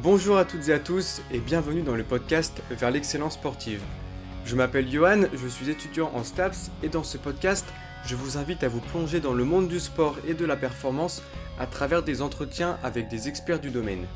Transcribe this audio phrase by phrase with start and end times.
[0.00, 3.82] Bonjour à toutes et à tous et bienvenue dans le podcast Vers l'excellence sportive.
[4.44, 7.66] Je m'appelle Johan, je suis étudiant en STAPS et dans ce podcast,
[8.06, 11.20] je vous invite à vous plonger dans le monde du sport et de la performance
[11.58, 14.06] à travers des entretiens avec des experts du domaine.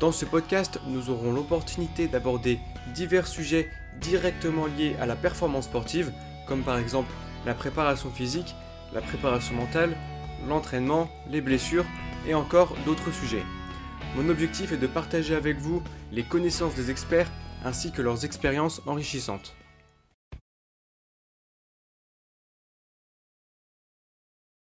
[0.00, 2.58] Dans ce podcast, nous aurons l'opportunité d'aborder
[2.94, 3.70] divers sujets
[4.02, 6.12] directement liés à la performance sportive,
[6.46, 7.10] comme par exemple
[7.46, 8.54] la préparation physique,
[8.92, 9.96] la préparation mentale,
[10.46, 11.86] l'entraînement, les blessures
[12.28, 13.44] et encore d'autres sujets.
[14.16, 17.30] Mon objectif est de partager avec vous les connaissances des experts
[17.66, 19.54] ainsi que leurs expériences enrichissantes.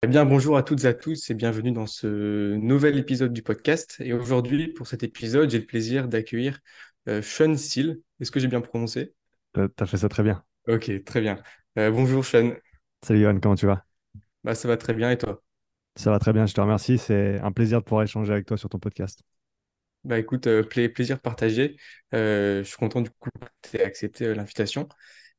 [0.04, 3.42] Eh bien, bonjour à toutes et à tous et bienvenue dans ce nouvel épisode du
[3.42, 3.98] podcast.
[4.00, 6.60] Et aujourd'hui, pour cet épisode, j'ai le plaisir d'accueillir
[7.10, 8.00] euh, Sean Steele.
[8.22, 9.14] Est-ce que j'ai bien prononcé?
[9.54, 10.46] Tu as fait ça très bien.
[10.70, 11.44] Ok, très bien.
[11.78, 12.54] Euh, bonjour Sean.
[13.06, 13.84] Salut Johan, comment tu vas?
[14.46, 15.44] Bah, ça va très bien et toi?
[15.98, 16.98] Ça va très bien, je te remercie.
[16.98, 19.20] C'est un plaisir de pouvoir échanger avec toi sur ton podcast.
[20.04, 21.78] Bah écoute, euh, plaisir partagé.
[22.16, 23.30] Euh, je suis content du coup
[23.62, 24.90] que tu aies accepté euh, l'invitation.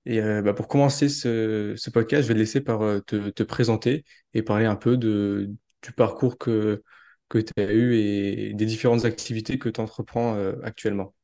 [0.04, 4.04] Et bah, pour commencer ce, ce, podcast, je vais te laisser par te, te, présenter
[4.34, 5.48] et parler un peu de,
[5.80, 6.82] du parcours que,
[7.28, 11.14] que tu as eu et des différentes activités que tu entreprends actuellement.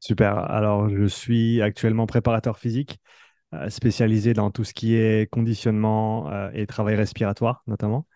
[0.00, 0.36] Super.
[0.36, 2.98] Alors, je suis actuellement préparateur physique,
[3.70, 8.06] spécialisé dans tout ce qui est conditionnement et travail respiratoire notamment.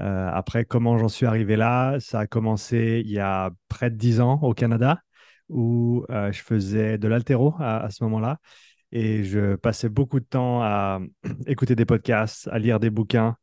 [0.00, 1.98] Euh, après, comment j'en suis arrivé là?
[2.00, 5.02] Ça a commencé il y a près de 10 ans au Canada,
[5.48, 8.38] où euh, je faisais de l'altéro à, ce moment-là.
[8.92, 11.00] Et je passais beaucoup de temps à
[11.46, 13.36] écouter des podcasts, à lire des bouquins.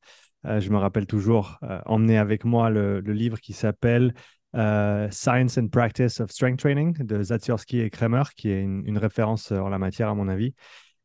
[0.45, 4.13] Euh, je me rappelle toujours emmener avec moi le, livre qui s'appelle
[4.53, 9.69] Science and Practice of Strength Training de Zatiorski et Kramer, qui est une, référence en
[9.69, 10.53] la matière, à mon avis.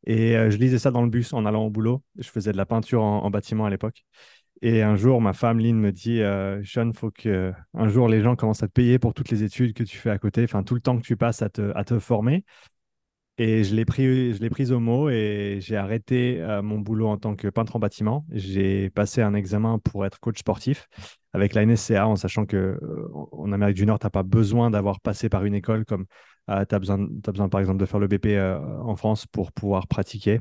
[0.07, 2.03] Et je lisais ça dans le bus en allant au boulot.
[2.19, 4.05] Je faisais de la peinture en bâtiment à l'époque.
[4.65, 8.23] Et un jour, ma femme Lynn me dit euh, Sean, faut que un jour les
[8.23, 10.63] gens commencent à te payer pour toutes les études que tu fais à côté, enfin
[10.63, 12.45] tout le temps que tu passes à te, former.
[13.39, 17.09] Et je l'ai pris, je l'ai prise au mot et j'ai arrêté euh, mon boulot
[17.09, 18.25] en tant que peintre en bâtiment.
[18.31, 20.87] J'ai passé un examen pour être coach sportif
[21.33, 24.71] avec la NSCA en sachant que euh, en Amérique du Nord, tu n'as pas besoin
[24.71, 26.07] d'avoir passé par une école comme
[26.47, 28.39] tu as besoin, as besoin par exemple de faire le BP
[28.85, 30.41] en France pour pouvoir pratiquer.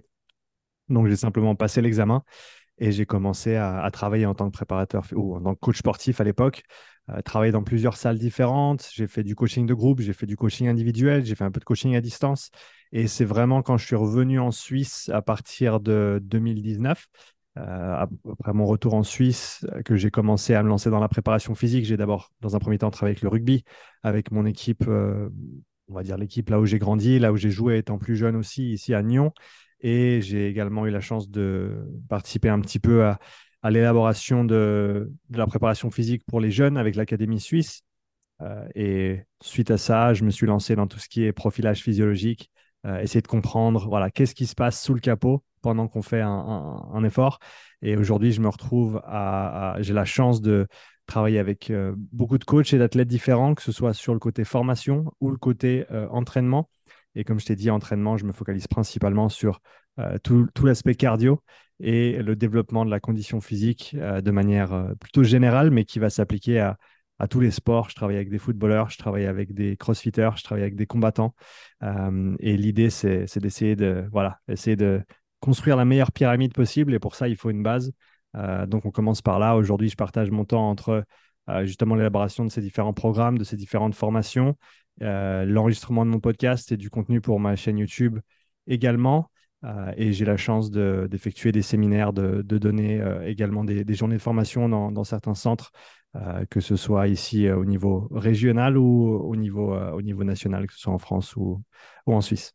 [0.89, 2.23] Donc j'ai simplement passé l'examen
[2.81, 6.19] et j'ai commencé à, travailler en tant que préparateur ou en tant que coach sportif
[6.19, 6.63] à l'époque,
[7.09, 8.89] euh, travailler dans plusieurs salles différentes.
[8.91, 11.59] J'ai fait du coaching de groupe, j'ai fait du coaching individuel, j'ai fait un peu
[11.59, 12.49] de coaching à distance.
[12.91, 17.05] Et c'est vraiment quand je suis revenu en Suisse à partir de 2019,
[17.59, 21.53] euh, après mon retour en Suisse, que j'ai commencé à me lancer dans la préparation
[21.53, 21.85] physique.
[21.85, 23.63] J'ai d'abord, dans un premier temps, travaillé avec le rugby,
[24.01, 25.29] avec mon équipe, euh,
[25.87, 28.35] on va dire l'équipe là où j'ai grandi, là où j'ai joué étant plus jeune
[28.35, 29.33] aussi, ici à Nyon.
[29.81, 33.19] Et j'ai également eu la chance de participer un petit peu à,
[33.69, 37.81] l'élaboration de, la préparation physique pour les jeunes avec l'Académie suisse.
[38.41, 41.81] Euh, et suite à ça, je me suis lancé dans tout ce qui est profilage
[41.81, 42.49] physiologique,
[42.85, 46.21] euh, essayer de comprendre voilà, qu'est-ce qui se passe sous le capot pendant qu'on fait
[46.21, 47.37] un, effort.
[47.83, 50.67] Et aujourd'hui, je me retrouve à, j'ai la chance de
[51.05, 54.43] travailler avec euh, beaucoup de coachs et d'athlètes différents, que ce soit sur le côté
[54.43, 56.67] formation ou le côté entraînement.
[57.16, 59.61] Et comme je t'ai dit, entraînement, je me focalise principalement sur
[59.99, 61.41] euh, tout, l'aspect cardio
[61.79, 65.99] et le développement de la condition physique euh, de manière euh, plutôt générale, mais qui
[65.99, 66.77] va s'appliquer à,
[67.29, 67.88] tous les sports.
[67.89, 71.35] Je travaille avec des footballeurs, je travaille avec des crossfitters, je travaille avec des combattants.
[72.39, 75.03] et l'idée, c'est d'essayer de, voilà, essayer de
[75.39, 76.95] construire la meilleure pyramide possible.
[76.95, 77.91] Et pour ça, il faut une base.
[78.66, 79.55] donc, on commence par là.
[79.55, 81.03] Aujourd'hui, je partage mon temps entre
[81.63, 84.57] justement l'élaboration de ces différents programmes, de ces différentes formations,
[85.01, 88.19] euh, l'enregistrement de mon podcast et du contenu pour ma chaîne YouTube
[88.67, 89.29] également.
[89.63, 94.22] Euh, et j'ai la chance d'effectuer des séminaires, de, donner euh, également des, journées de
[94.22, 95.72] formation dans, certains centres,
[96.50, 100.79] que ce soit ici au niveau régional ou au niveau, au niveau national, que ce
[100.79, 101.63] soit en France ou
[102.06, 102.53] en Suisse.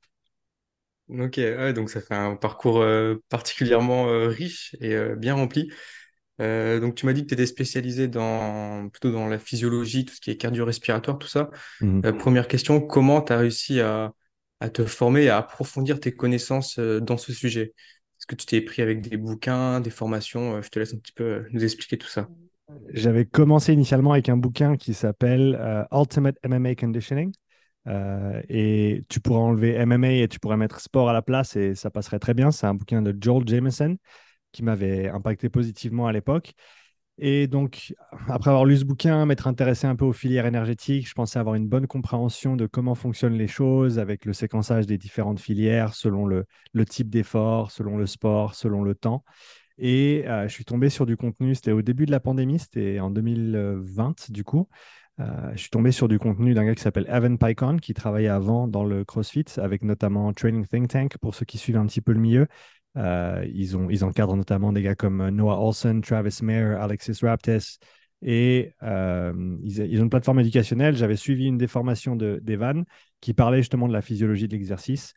[1.08, 1.40] Ok,
[1.74, 2.84] donc ça fait un parcours
[3.28, 5.70] particulièrement riche et bien rempli.
[6.40, 10.14] Euh, donc, tu m'as dit que tu étais spécialisé dans, plutôt dans la physiologie, tout
[10.14, 11.50] ce qui est cardio-respiratoire, tout ça.
[11.80, 12.02] Mhm.
[12.04, 14.12] Euh, première question, comment tu as réussi à,
[14.60, 17.72] à, te former et à approfondir tes connaissances euh, dans ce sujet?
[18.18, 20.60] Est-ce que tu t'es pris avec des bouquins, des formations?
[20.62, 22.28] Je te laisse un petit peu nous expliquer tout ça.
[22.92, 25.58] J'avais commencé initialement avec un bouquin qui s'appelle
[25.92, 27.32] Ultimate MMA Conditioning.
[28.48, 31.90] et tu pourrais enlever MMA et tu pourrais mettre sport à la place et ça
[31.90, 32.50] passerait très bien.
[32.50, 33.96] C'est un bouquin de Joel Jameson
[34.56, 36.54] qui m'avait impacté positivement à l'époque.
[37.18, 37.94] Et donc,
[38.28, 41.54] après avoir lu ce bouquin, m'être intéressé un peu aux filières énergétiques, je pensais avoir
[41.54, 46.26] une bonne compréhension de comment fonctionnent les choses avec le séquençage des différentes filières selon
[46.26, 46.46] le,
[46.88, 49.24] type d'effort, selon le sport, selon le temps.
[49.78, 52.98] Et euh, je suis tombé sur du contenu, c'était au début de la pandémie, c'était
[53.00, 54.68] en 2020 du coup,
[55.18, 58.68] je suis tombé sur du contenu d'un gars qui s'appelle Evan Pycon, qui travaillait avant
[58.68, 62.12] dans le CrossFit, avec notamment Training Think Tank, pour ceux qui suivent un petit peu
[62.12, 62.46] le milieu.
[62.96, 67.78] Ils, ont, ils encadrent notamment des gars comme Noah Olson, Travis Mayer, Alexis Raptis,
[68.22, 70.96] et ils, ils, ont une plateforme éducationnelle.
[70.96, 72.84] J'avais suivi une des formations d'Evan
[73.20, 75.14] qui parlait justement de la physiologie de l'exercice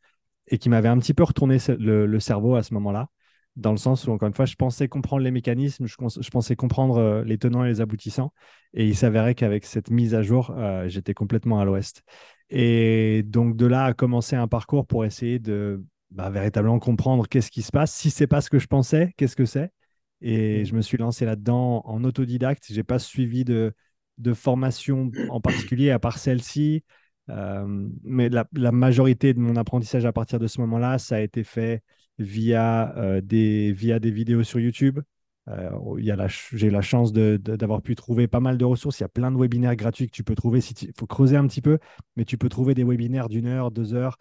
[0.49, 3.07] et qui m'avait un petit peu retourné le, cerveau à ce moment-là,
[3.55, 6.97] dans le sens où, encore une fois, je pensais comprendre les mécanismes, je, pensais comprendre
[6.97, 8.33] euh, les tenants et les aboutissants,
[8.73, 12.03] et il s'avérait qu'avec cette mise à jour, euh, j'étais complètement à l'ouest.
[12.49, 17.51] Et donc de là a commencé un parcours pour essayer de bah, véritablement comprendre qu'est-ce
[17.51, 17.93] qui se passe.
[17.93, 19.71] Si c'est pas ce que je pensais, qu'est-ce que c'est?
[20.21, 20.65] Et mmh.
[20.65, 22.65] je me suis lancé là-dedans en autodidacte.
[22.69, 23.73] J'ai pas suivi de,
[24.17, 26.83] de formation en particulier à part celle-ci.
[27.29, 31.43] Euh, mais la, majorité de mon apprentissage à partir de ce moment-là, ça a été
[31.43, 31.83] fait
[32.17, 34.99] via, euh, des, via des vidéos sur YouTube.
[35.47, 35.69] Euh,
[36.53, 38.99] j'ai eu la chance d'avoir pu trouver pas mal de ressources.
[38.99, 40.59] Il y a plein de webinaires gratuits que tu peux trouver.
[40.59, 41.79] Il faut creuser un petit peu,
[42.15, 44.17] mais tu peux trouver des webinaires d'une heure, deux heures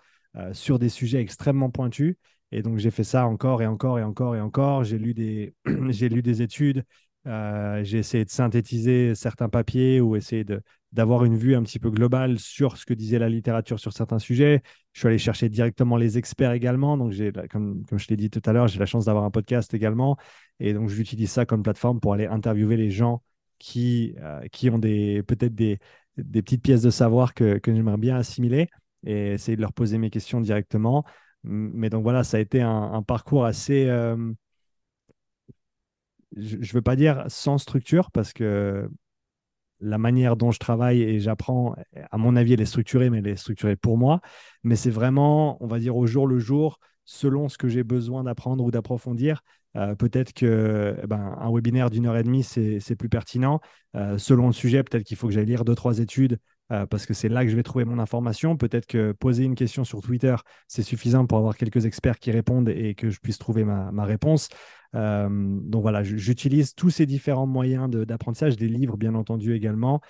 [0.52, 2.16] sur des sujets extrêmement pointus.
[2.52, 4.84] Et donc, j'ai fait ça encore et encore et encore et encore.
[4.84, 6.84] J'ai lu, des lu des études.
[7.26, 10.44] j'ai essayé de synthétiser certains papiers ou essayer
[10.92, 14.18] d'avoir une vue un petit peu globale sur ce que disait la littérature sur certains
[14.18, 14.62] sujets.
[14.92, 16.96] Je suis allé chercher directement les experts également.
[16.96, 19.30] Donc, j'ai, comme, comme je l'ai dit tout à l'heure, j'ai la chance d'avoir un
[19.30, 20.16] podcast également.
[20.60, 23.22] Et donc, j'utilise ça comme plateforme pour aller interviewer les gens
[23.58, 25.78] qui, euh, qui ont peut-être des,
[26.16, 28.68] des petites pièces de savoir que, que j'aimerais bien assimiler
[29.04, 31.04] et essayer de leur poser mes questions directement.
[31.44, 33.86] Mais donc, voilà, ça a été un, parcours assez.
[33.88, 34.32] Euh,
[36.36, 38.88] je ne veux pas dire sans structure parce que
[39.80, 41.76] la manière dont je travaille et j'apprends,
[42.10, 44.20] à mon avis, elle est structurée, mais elle est structurée pour moi.
[44.64, 48.24] Mais c'est vraiment, on va dire, au jour le jour, selon ce que j'ai besoin
[48.24, 49.42] d'apprendre ou d'approfondir.
[49.76, 53.60] Euh, peut-être que eh ben, un webinaire d'une heure et demie, c'est plus pertinent.
[53.96, 56.38] Euh, selon le sujet, peut-être qu'il faut que j'aille lire deux, trois études
[56.70, 58.56] euh, parce que c'est là que je vais trouver mon information.
[58.56, 60.36] Peut-être que poser une question sur Twitter,
[60.66, 64.04] c'est suffisant pour avoir quelques experts qui répondent et que je puisse trouver ma, ma
[64.04, 64.48] réponse.
[64.94, 70.00] Euh, donc voilà, j'utilise tous ces différents moyens d'apprentissage, des livres bien entendu également.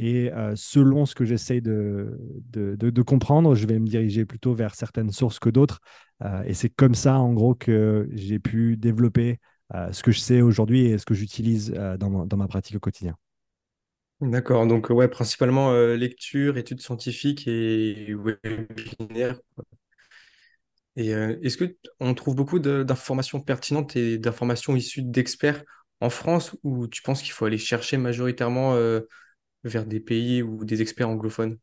[0.00, 2.18] Et euh, selon ce que j'essaye de,
[2.50, 5.80] de, de, comprendre, je vais me diriger plutôt vers certaines sources que d'autres.
[6.46, 9.38] Et c'est comme ça, en gros, que j'ai pu développer
[9.92, 13.14] ce que je sais aujourd'hui et ce que j'utilise dans, dans, ma pratique au quotidien.
[14.20, 19.38] D'accord, donc ouais, principalement lecture, études scientifiques et webinaire.
[20.96, 25.62] Et euh, est-ce qu'on trouve beaucoup d'informations pertinentes et d'informations issues d'experts
[26.00, 29.00] en France ou tu penses qu'il faut aller chercher majoritairement euh,
[29.64, 31.58] vers des pays ou des experts anglophones?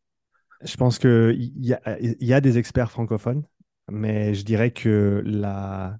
[0.64, 3.44] Je pense qu'il a, y a des experts francophones,
[3.92, 5.98] mais je dirais que la,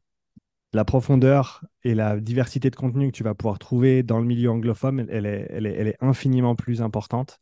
[0.76, 4.52] la profondeur et la diversité de contenu que tu vas pouvoir trouver dans le milieu
[4.52, 7.40] anglophone, elle est, elle est, elle est infiniment plus importante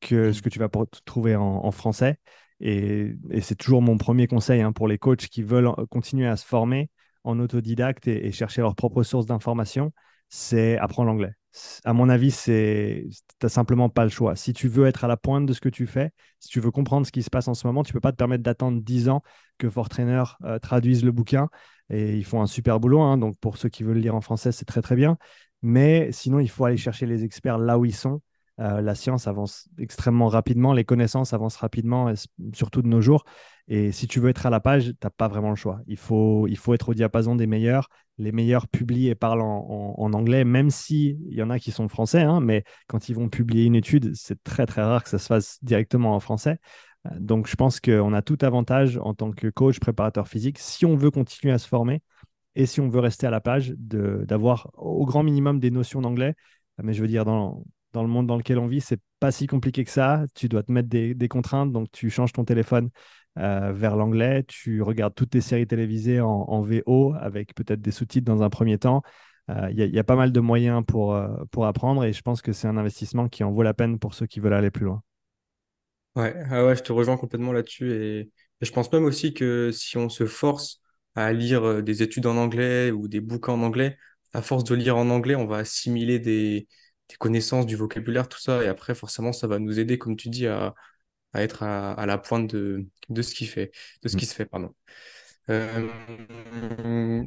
[0.00, 0.32] que mmh.
[0.34, 0.68] ce que tu vas
[1.04, 2.18] trouver en français.
[2.60, 6.44] Et, c'est toujours mon premier conseil hein, pour les coachs qui veulent continuer à se
[6.44, 6.90] former
[7.24, 9.92] en autodidacte et, chercher leurs propres sources d'information,
[10.28, 11.32] c'est apprendre l'anglais.
[11.84, 13.10] À mon avis, tu
[13.42, 14.36] n'as simplement pas le choix.
[14.36, 16.70] Si tu veux être à la pointe de ce que tu fais, si tu veux
[16.70, 19.08] comprendre ce qui se passe en ce moment, tu peux pas te permettre d'attendre 10
[19.08, 19.22] ans
[19.58, 21.48] que Fortrainer euh, traduise le bouquin.
[21.90, 23.00] Et ils font un super boulot.
[23.00, 23.18] Hein.
[23.18, 25.18] donc, pour ceux qui veulent lire en français, c'est très, très bien.
[25.62, 28.20] Mais sinon, il faut aller chercher les experts là où ils sont
[28.60, 32.12] euh, la science avance extrêmement rapidement, les connaissances avancent rapidement,
[32.54, 33.24] surtout de nos jours.
[33.68, 35.80] Et si tu veux être à la page, tu n'as pas vraiment le choix.
[35.86, 37.88] Il faut, il faut être au diapason des meilleurs.
[38.18, 42.22] Les meilleurs publient et parlent en, anglais, même s'il y en a qui sont français.
[42.22, 45.26] Hein, mais quand ils vont publier une étude, c'est très très rare que ça se
[45.26, 46.58] fasse directement en français.
[47.06, 50.84] Euh, donc je pense qu'on a tout avantage en tant que coach, préparateur physique, si
[50.86, 52.02] on veut continuer à se former
[52.54, 56.34] et si on veut rester à la page, d'avoir au grand minimum des notions d'anglais.
[56.82, 59.46] Mais je veux dire, dans, dans le monde dans lequel on vit, c'est pas si
[59.46, 60.24] compliqué que ça.
[60.34, 62.90] Tu dois te mettre des, contraintes, donc tu changes ton téléphone
[63.38, 68.26] euh, vers l'anglais, tu regardes toutes tes séries télévisées en, VO avec peut-être des sous-titres
[68.26, 69.02] dans un premier temps.
[69.50, 72.42] Euh, il y, a pas mal de moyens pour, euh, pour apprendre et je pense
[72.42, 74.84] que c'est un investissement qui en vaut la peine pour ceux qui veulent aller plus
[74.84, 75.02] loin.
[76.14, 79.72] Ouais, ah ouais je te rejoins complètement là-dessus et, et, je pense même aussi que
[79.72, 80.80] si on se force
[81.16, 83.96] à lire des études en anglais ou des bouquins en anglais,
[84.32, 86.68] à force de lire en anglais, on va assimiler des,
[87.18, 88.64] connaissances, du vocabulaire, tout ça.
[88.64, 90.74] Et après, forcément, ça va nous aider, comme tu dis, à,
[91.40, 93.72] être à, la pointe de, de ce qui fait,
[94.02, 94.18] de ce mm.
[94.18, 94.74] qui se fait, pardon.
[95.50, 95.88] Euh,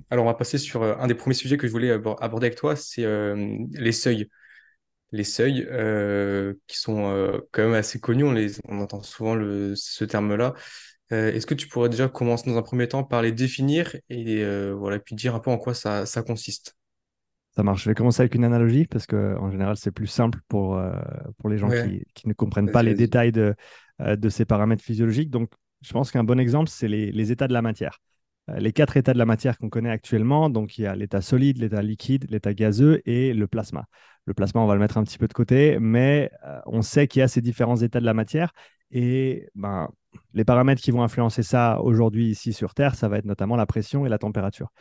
[0.10, 2.56] alors, on va passer sur euh, un des premiers sujets que je voulais aborder avec
[2.56, 4.30] toi, c'est euh, les seuils.
[5.12, 5.66] Les seuils
[6.68, 10.56] qui sont quand même assez connus, on, les, on entend souvent le, ce terme-là.
[11.10, 14.44] Est-ce que tu pourrais déjà commencer dans un premier temps par les définir et
[14.74, 16.76] voilà, puis dire un peu en quoi ça, ça consiste?
[17.56, 17.84] Ça marche.
[17.84, 20.92] Je vais commencer avec une analogie parce qu'en général, c'est plus simple pour, euh,
[21.38, 23.56] pour les gens qui, ne comprennent pas les détails de,
[24.00, 25.30] de ces paramètres physiologiques.
[25.30, 25.50] Donc,
[25.82, 28.00] je pense qu'un bon exemple, c'est les, états de la matière.
[28.50, 31.22] Euh, les quatre états de la matière qu'on connaît actuellement, donc il y a l'état
[31.22, 33.86] solide, l'état liquide, l'état gazeux et le plasma.
[34.26, 36.32] Le plasma, on va le mettre un petit peu de côté, mais
[36.66, 38.52] on sait qu'il y a ces différents états de la matière.
[38.92, 39.90] Et ben,
[40.34, 43.66] les paramètres qui vont influencer ça aujourd'hui ici sur Terre, ça va être notamment la
[43.66, 44.72] pression et la température.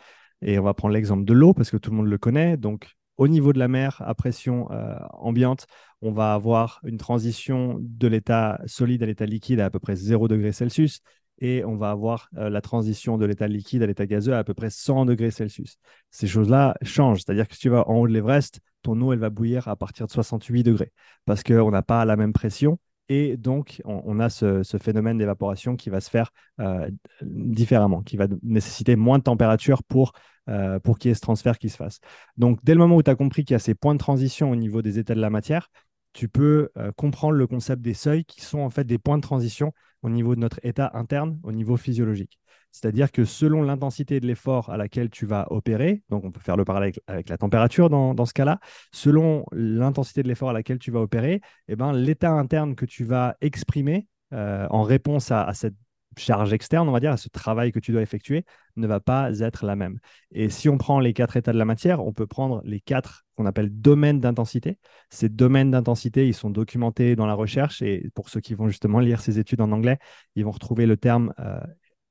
[0.41, 2.57] Et on va prendre l'exemple de l'eau parce que tout le monde le connaît.
[2.57, 5.67] Donc, au niveau de la mer, à pression euh, ambiante,
[6.03, 9.97] on va avoir une transition de l'état solide à l'état liquide à à peu près
[9.97, 11.01] 0 degrés Celsius.
[11.39, 14.45] Et on va avoir euh, la transition de l'état liquide à l'état gazeux à à
[14.45, 15.79] peu près 100 degrés Celsius.
[16.11, 17.23] Ces choses-là changent.
[17.25, 19.77] C'est-à-dire que si tu vas en haut de l'Everest, ton eau, elle va bouillir à
[19.77, 20.93] partir de 68 degrés
[21.25, 25.91] parce qu'on n'a pas la même pression et donc, on, a ce, phénomène d'évaporation qui
[25.91, 26.31] va se faire
[26.61, 26.89] euh,
[27.23, 30.13] différemment, qui va nécessiter moins de température pour,
[30.49, 32.01] euh, pour qu'il y ait ce transfert qui se fasse.
[32.39, 34.51] Donc, dès le moment où tu as compris qu'il y a ces points de transition
[34.51, 35.69] au niveau des états de la matière,
[36.15, 39.23] tu peux euh, comprendre le concept des seuils qui sont en fait des points de
[39.23, 42.39] transition au niveau de notre état interne, au niveau physiologique.
[42.75, 46.57] C'est-à-dire que selon l'intensité de l'effort à laquelle tu vas opérer, donc on peut faire
[46.57, 48.59] le parallèle avec, la température dans, ce cas-là,
[48.91, 53.05] selon l'intensité de l'effort à laquelle tu vas opérer, eh ben, l'état interne que tu
[53.05, 55.77] vas exprimer euh, en réponse à, cette
[56.19, 59.39] charge externe, on va dire, à ce travail que tu dois effectuer, ne va pas
[59.39, 60.01] être la même.
[60.33, 63.25] Et si on prend les quatre états de la matière, on peut prendre les quatre
[63.37, 64.79] qu'on appelle domaines d'intensité.
[65.11, 68.99] Ces domaines d'intensité, ils sont documentés dans la recherche et pour ceux qui vont justement
[68.99, 69.99] lire ces études en anglais,
[70.35, 71.61] ils vont retrouver le terme euh,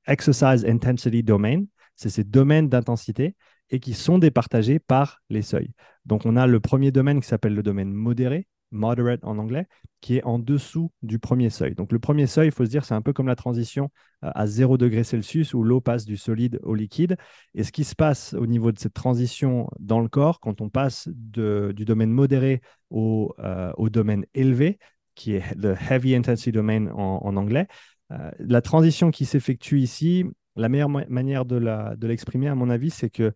[0.06, 1.64] Exercise Intensity Domain,
[1.96, 3.34] c'est ces domaines d'intensité
[3.70, 5.72] et qui sont départagés par les seuils.
[6.04, 9.66] Donc on a le premier domaine qui s'appelle le domaine modéré, moderate en anglais,
[10.00, 11.74] qui est en dessous du premier seuil.
[11.74, 13.90] Donc le premier seuil, il faut se dire, c'est un peu comme la transition
[14.24, 17.16] euh, à 0 degré Celsius où l'eau passe du solide au liquide.
[17.54, 20.68] Et ce qui se passe au niveau de cette transition dans le corps, quand on
[20.68, 24.78] passe du domaine modéré au, euh, au, domaine élevé,
[25.14, 27.68] qui est le heavy intensity domain en anglais,
[28.38, 30.24] la transition qui s'effectue ici,
[30.56, 33.32] la meilleure manière de l'exprimer, à mon avis, c'est que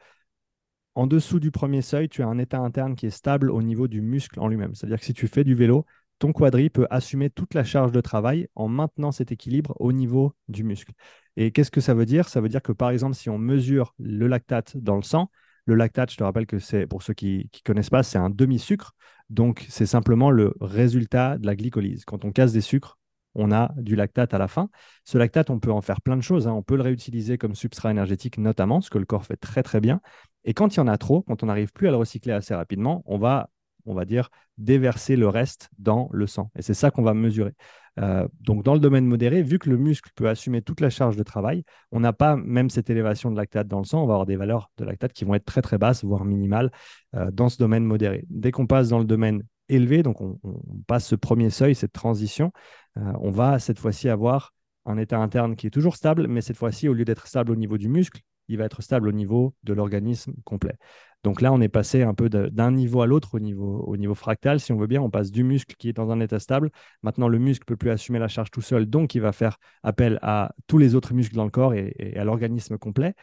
[0.94, 3.86] en dessous du premier seuil, tu as un état interne qui est stable au niveau
[3.86, 4.74] du muscle en lui-même.
[4.74, 5.86] C'est-à-dire que si tu fais du vélo,
[6.18, 10.34] ton quadri peut assumer toute la charge de travail en maintenant cet équilibre au niveau
[10.48, 10.92] du muscle.
[11.36, 12.28] Et qu'est-ce que ça veut dire?
[12.28, 15.30] Ça veut dire que par exemple, si on mesure le lactate dans le sang,
[15.66, 18.30] le lactate, je te rappelle que c'est, pour ceux qui ne connaissent pas, c'est un
[18.30, 18.96] demi-sucre.
[19.30, 22.04] Donc, c'est simplement le résultat de la glycolyse.
[22.04, 22.97] Quand on casse des sucres,
[23.38, 24.68] on a du lactate à la fin.
[25.04, 26.48] Ce lactate, on peut en faire plein de choses.
[26.48, 26.52] Hein.
[26.52, 29.80] On peut le réutiliser comme substrat énergétique notamment, ce que le corps fait très très
[29.80, 30.00] bien.
[30.44, 32.54] Et quand il y en a trop, quand on n'arrive plus à le recycler assez
[32.54, 33.50] rapidement, on va,
[33.86, 34.28] on va dire,
[34.58, 36.50] déverser le reste dans le sang.
[36.56, 37.54] Et c'est ça qu'on va mesurer.
[38.00, 41.16] Euh, donc dans le domaine modéré, vu que le muscle peut assumer toute la charge
[41.16, 44.14] de travail, on n'a pas même cette élévation de lactate dans le sang, on va
[44.14, 46.70] avoir des valeurs de lactate qui vont être très très basses, voire minimales,
[47.14, 48.24] euh, dans ce domaine modéré.
[48.30, 50.38] Dès qu'on passe dans le domaine élevé, donc on,
[50.86, 52.52] passe ce premier seuil, cette transition,
[53.20, 54.52] on va cette fois-ci avoir
[54.86, 57.56] un état interne qui est toujours stable, mais cette fois-ci, au lieu d'être stable au
[57.56, 60.76] niveau du muscle, il va être stable au niveau de l'organisme complet.
[61.24, 64.14] Donc là, on est passé un peu d'un niveau à l'autre au niveau, au niveau
[64.14, 65.02] fractal, si on veut bien.
[65.02, 66.70] On passe du muscle qui est dans un état stable.
[67.02, 69.58] Maintenant, le muscle ne peut plus assumer la charge tout seul, donc il va faire
[69.82, 73.14] appel à tous les autres muscles dans le corps et à l'organisme complet.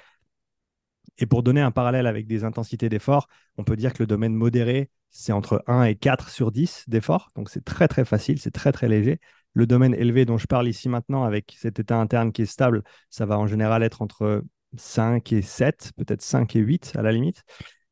[1.18, 3.28] Et pour donner un parallèle avec des intensités d'effort,
[3.58, 7.30] on peut dire que le domaine modéré, c'est entre 1 et 4 sur 10 d'effort.
[7.36, 9.20] Donc c'est très très facile, c'est très très léger.
[9.56, 12.84] Le domaine élevé dont je parle ici maintenant, avec cet état interne qui est stable,
[13.10, 14.44] ça va en général être entre
[14.78, 17.44] 5 et 7, peut-être 5 et 8 à la limite.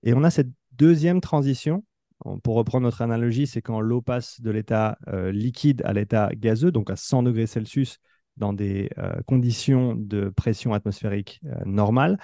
[0.03, 1.83] Et on a cette deuxième transition.
[2.43, 6.71] Pour reprendre notre analogie, c'est quand l'eau passe de l'état euh, liquide à l'état gazeux,
[6.71, 7.97] donc à 100 degrés Celsius
[8.37, 12.19] dans des euh, conditions de pression atmosphérique euh, normale.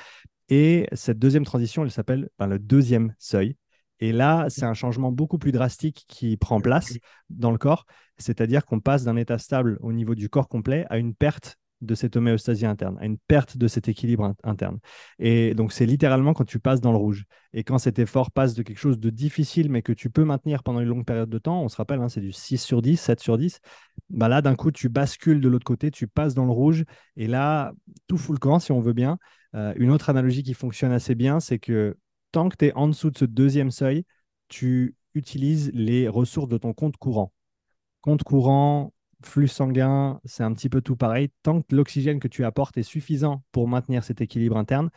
[0.50, 3.55] Et cette deuxième transition, elle s'appelle ben, le deuxième seuil.
[4.00, 6.93] Et là, c'est un changement beaucoup plus drastique qui prend place
[7.29, 7.86] dans le corps,
[8.20, 11.96] c'est-à-dire qu'on passe d'un état stable au niveau du corps complet à une perte de
[11.96, 14.80] cette homéostasie interne, à une perte de cet équilibre interne.
[15.18, 17.24] Et donc, c'est littéralement quand tu passes dans le rouge.
[17.54, 20.64] Et quand cet effort passe de quelque chose de difficile, mais que tu peux maintenir
[20.64, 22.98] pendant une longue période de temps, on se rappelle, hein, c'est du 6 sur 10,
[22.98, 23.60] 7 sur 10,
[24.10, 26.84] bah là, d'un coup, tu bascules de l'autre côté, tu passes dans le rouge,
[27.16, 27.72] et là,
[28.08, 29.18] tout fout le camp, si on veut bien.
[29.56, 31.98] Euh, une autre analogie qui fonctionne assez bien, c'est que
[32.32, 34.04] tant que tu es en dessous de ce deuxième seuil,
[34.50, 37.32] tu utilises les ressources de ton compte courant.
[38.01, 41.29] Compte courant, flux sanguin, c'est un petit peu tout pareil.
[41.44, 44.89] Tant que l'oxygène que tu apportes est suffisant pour maintenir cet équilibre interne,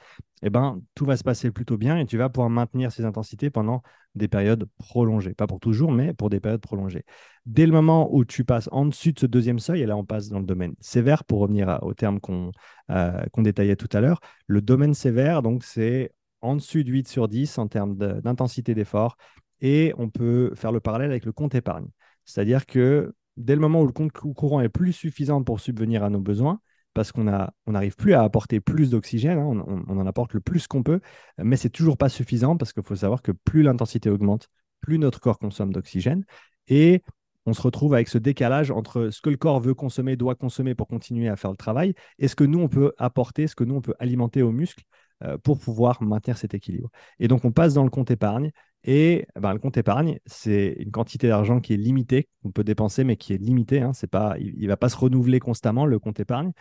[0.43, 3.51] eh ben, tout va se passer plutôt bien et tu vas pouvoir maintenir ces intensités
[3.51, 3.83] pendant
[4.15, 5.35] des périodes prolongées.
[5.35, 7.05] Pas pour toujours, mais pour des périodes prolongées.
[7.47, 10.05] Dès le moment où tu passes en dessus de ce deuxième seuil, et là on
[10.05, 12.51] passe dans le domaine sévère, pour revenir au terme qu'on
[12.91, 17.29] euh, détaillait tout à l'heure, le domaine sévère, donc c'est en dessus de 8 sur
[17.29, 19.17] 10 en termes d'intensité d'effort.
[19.61, 21.87] Et on peut faire le parallèle avec le compte épargne.
[22.25, 26.11] C'est-à-dire que dès le moment où le compte courant est plus suffisant pour subvenir à
[26.11, 26.61] nos besoins,
[26.95, 30.83] parce qu'on n'arrive plus à apporter plus d'oxygène, hein, on, en apporte le plus qu'on
[30.83, 31.01] peut,
[31.39, 34.49] mais c'est toujours pas suffisant parce qu'il faut savoir que plus l'intensité augmente,
[34.81, 36.25] plus notre corps consomme d'oxygène.
[36.69, 37.03] Et
[37.47, 40.75] on se retrouve avec ce décalage entre ce que le corps veut consommer, doit consommer
[40.75, 43.65] pour continuer à faire le travail, et ce que nous, on peut apporter, ce que
[43.65, 44.85] nous, on peut alimenter aux muscles
[45.25, 46.91] euh, pour pouvoir maintenir cet équilibre.
[47.19, 48.51] Et donc, on passe dans le compte épargne.
[48.85, 53.05] Et ben, le compte épargne, c'est une quantité d'argent qui est limitée, qu'on peut dépenser,
[53.05, 53.81] mais qui est limitée.
[53.81, 53.93] Hein.
[53.93, 56.53] c'est pas, il ne va pas se renouveler constamment, le compte épargne.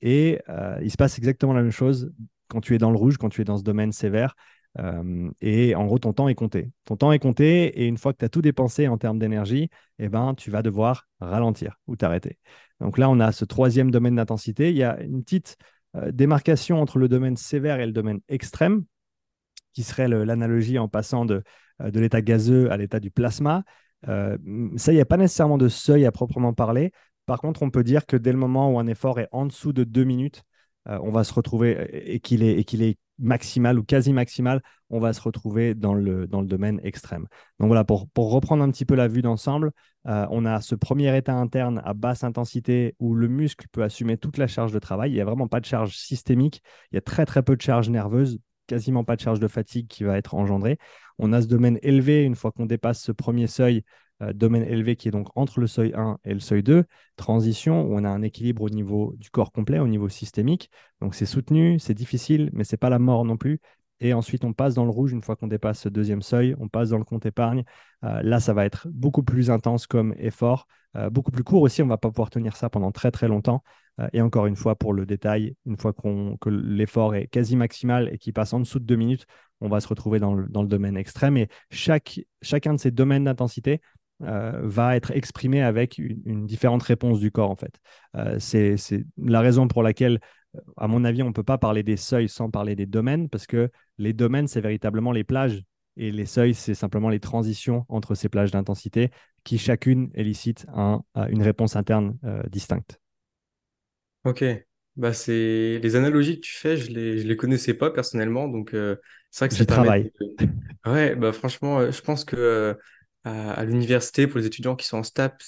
[0.00, 2.12] Et euh, il se passe exactement la même chose
[2.48, 4.34] quand tu es dans le rouge, quand tu es dans ce domaine sévère.
[4.78, 6.70] Euh, et en gros, ton temps est compté.
[6.84, 9.70] Ton temps est compté et une fois que tu as tout dépensé en termes d'énergie,
[9.98, 12.38] eh ben, tu vas devoir ralentir ou t'arrêter.
[12.80, 14.70] Donc là, on a ce troisième domaine d'intensité.
[14.70, 15.56] Il y a une petite
[15.96, 18.84] euh, démarcation entre le domaine sévère et le domaine extrême,
[19.78, 21.44] qui serait l'analogie en passant de,
[21.78, 23.62] de l'état gazeux à l'état du plasma.
[24.04, 24.36] ça,
[24.92, 26.90] il n'y a pas nécessairement de seuil à proprement parler.
[27.26, 29.72] Par contre, on peut dire que dès le moment où un effort est en dessous
[29.72, 30.42] de deux minutes,
[30.88, 35.12] euh, on va se retrouver, et qu'il est, est, maximal ou quasi maximal, on va
[35.12, 37.26] se retrouver dans le, dans le domaine extrême.
[37.60, 39.72] Donc voilà, pour, reprendre un petit peu la vue d'ensemble,
[40.06, 44.16] euh, on a ce premier état interne à basse intensité où le muscle peut assumer
[44.16, 45.10] toute la charge de travail.
[45.10, 47.60] Il n'y a vraiment pas de charge systémique, il y a très très peu de
[47.60, 50.78] charge nerveuse, quasiment pas de charge de fatigue qui va être engendrée.
[51.18, 53.82] On a ce domaine élevé, une fois qu'on dépasse ce premier seuil,
[54.22, 56.84] euh, domaine élevé qui est donc entre le seuil 1 et le seuil 2,
[57.16, 60.70] transition où on a un équilibre au niveau du corps complet, au niveau systémique.
[61.00, 63.60] Donc c'est soutenu, c'est difficile, mais c'est pas la mort non plus.
[64.00, 66.68] Et ensuite, on passe dans le rouge une fois qu'on dépasse ce deuxième seuil, on
[66.68, 67.64] passe dans le compte épargne.
[68.04, 71.82] Euh, là, ça va être beaucoup plus intense comme effort, euh, beaucoup plus court aussi.
[71.82, 73.62] On ne va pas pouvoir tenir ça pendant très très longtemps.
[74.12, 78.18] et encore une fois, pour le détail, une fois que l'effort est quasi maximal et
[78.18, 79.26] qu'il passe en dessous de deux minutes,
[79.60, 81.36] on va se retrouver dans le, dans le domaine extrême.
[81.36, 83.80] Et chaque, chacun de ces domaines d'intensité
[84.24, 87.78] euh, va être exprimé avec une, différente réponse du corps, en fait.
[88.16, 88.76] Euh, c'est
[89.16, 90.18] la raison pour laquelle,
[90.76, 93.46] à mon avis, on ne peut pas parler des seuils sans parler des domaines, parce
[93.46, 95.62] que les domaines, c'est véritablement les plages,
[95.96, 99.10] et les seuils, c'est simplement les transitions entre ces plages d'intensité
[99.44, 100.66] qui chacune élicite
[101.30, 103.00] une réponse interne euh, distincte.
[104.24, 104.44] Ok,
[104.96, 108.70] bah c'est les analogies que tu fais, je les je les connaissais pas personnellement, donc
[108.72, 110.12] c'est vrai que ça travaille.
[110.86, 112.76] Ouais, bah franchement, je pense que
[113.28, 115.42] à, l'université pour les étudiants qui sont en STAP,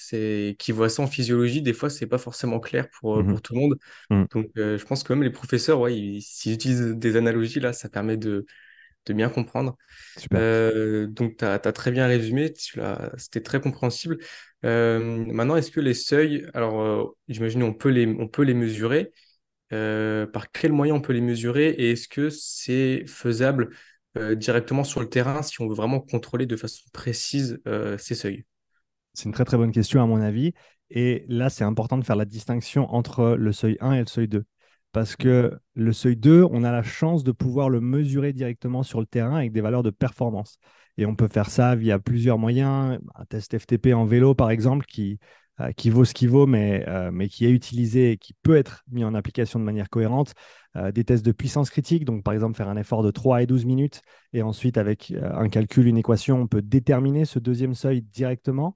[0.57, 3.41] qui voient ça en physiologie, des fois c'est pas forcément clair pour, euh, pour mmh
[3.41, 3.77] tout le monde.
[4.09, 4.23] Mmh.
[4.33, 7.89] Donc euh, je pense que même les professeurs, ouais, s'ils utilisent des analogies là, ça
[7.89, 8.45] permet de,
[9.05, 9.77] de bien comprendre.
[10.33, 12.53] Euh, donc tu as, très bien résumé,
[13.17, 14.17] c'était très compréhensible.
[14.63, 19.11] maintenant, est-ce que les seuils, alors j'imagine on peut les on peut les mesurer.
[19.69, 23.69] par quels moyens on peut les mesurer et est-ce que c'est faisable
[24.17, 28.15] euh, directement sur le terrain si on veut vraiment contrôler de façon précise euh, ces
[28.15, 28.45] seuils
[29.13, 30.53] C'est une très très bonne question à mon avis.
[30.89, 34.27] Et là, c'est important de faire la distinction entre le seuil 1 et le seuil
[34.27, 34.43] 2.
[34.91, 38.99] Parce que le seuil 2, on a la chance de pouvoir le mesurer directement sur
[38.99, 40.57] le terrain avec des valeurs de performance.
[40.97, 42.99] Et on peut faire ça via plusieurs moyens.
[43.15, 45.17] Un test FTP en vélo, par exemple, qui,
[45.61, 48.55] euh, qui vaut ce qu'il vaut, mais, euh, mais qui est utilisé et qui peut
[48.55, 50.33] être mis en application de manière cohérente.
[50.77, 53.45] Euh, des tests de puissance critique, donc par exemple faire un effort de 3 et
[53.45, 58.01] 12 minutes, et ensuite avec un calcul, une équation, on peut déterminer ce deuxième seuil
[58.01, 58.75] directement.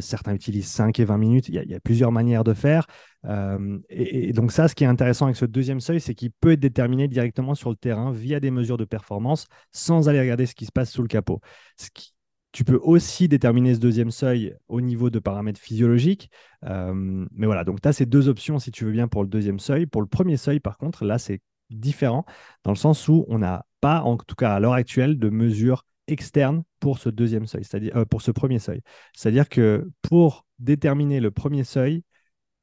[0.00, 1.48] certains utilisent 5 et 20 minutes.
[1.48, 2.86] Il y a, plusieurs manières de faire.
[3.28, 6.52] et, et, donc ça, ce qui est intéressant avec ce deuxième seuil, c'est qu'il peut
[6.52, 10.54] être déterminé directement sur le terrain via des mesures de performance sans aller regarder ce
[10.54, 11.40] qui se passe sous le capot.
[11.76, 12.14] Ce qui,
[12.52, 16.30] tu peux aussi déterminer ce deuxième seuil au niveau de paramètres physiologiques.
[16.64, 19.28] Euh, mais voilà, donc tu as ces deux options si tu veux bien pour le
[19.28, 19.86] deuxième seuil.
[19.86, 22.24] Pour le premier seuil, par contre, là, c'est différent
[22.64, 25.84] dans le sens où on n'a pas, en tout cas à l'heure actuelle, de mesures
[26.08, 28.82] externes pour ce deuxième seuil, c'est-à-dire euh, pour ce premier seuil.
[29.14, 32.02] C'est-à-dire que pour déterminer le premier seuil,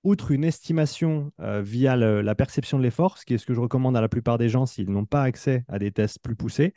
[0.03, 3.59] outre une estimation euh, via la perception de l'effort, ce qui est ce que je
[3.59, 6.73] recommande à la plupart des gens s'ils n'ont pas accès à des tests plus poussés,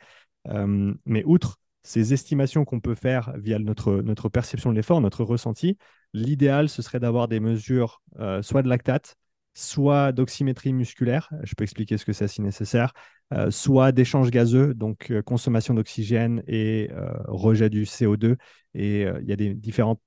[1.05, 5.77] mais outre ces estimations qu'on peut faire via notre, perception de l'effort, notre ressenti,
[6.13, 9.15] l'idéal, ce serait d'avoir des mesures euh, soit de lactate,
[9.53, 12.93] soit d'oxymétrie musculaire, je peux expliquer ce que c'est si nécessaire,
[13.33, 16.89] euh, soit d'échange gazeux, donc euh, consommation d'oxygène et
[17.27, 18.37] rejet du CO2.
[18.73, 19.99] Et il y a des différentes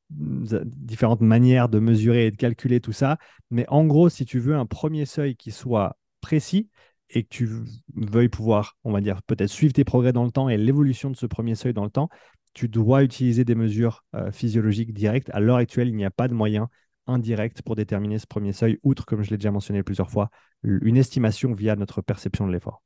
[1.21, 3.19] manières de mesurer et de calculer tout ça.
[3.51, 6.71] Mais en gros, si tu veux un premier seuil qui soit précis,
[7.11, 7.49] et que tu
[7.95, 11.17] veuilles pouvoir, on va dire, peut-être suivre tes progrès dans le temps et l'évolution de
[11.17, 12.09] ce premier seuil dans le temps,
[12.55, 15.31] tu dois utiliser des mesures euh, physiologiques directes.
[15.33, 16.69] À l'heure actuelle, il n'y a pas de moyen
[17.07, 20.31] indirect pour déterminer ce premier seuil, outre, comme je l'ai déjà mentionné plusieurs fois,
[20.63, 22.83] une estimation via notre perception de l'effort.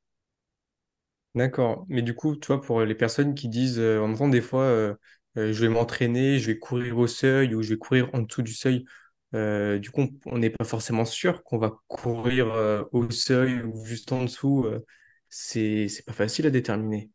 [1.35, 1.87] D'accord.
[1.89, 4.63] Mais du coup, tu vois, pour les personnes qui disent, euh, on entend des fois,
[4.63, 4.95] euh,
[5.37, 8.43] euh, je vais m'entraîner, je vais courir au seuil ou je vais courir en dessous
[8.43, 8.85] du seuil.
[9.35, 13.85] Euh, du coup, on n'est pas forcément sûr qu'on va courir euh, au seuil ou
[13.85, 14.65] juste en dessous.
[14.67, 14.85] euh,
[15.29, 17.11] c'est, pas facile à déterminer.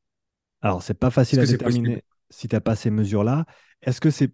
[0.61, 3.45] Alors, c'est pas facile à déterminer si tu n'as pas ces mesures-là.
[3.81, 4.31] Est-ce que c'est...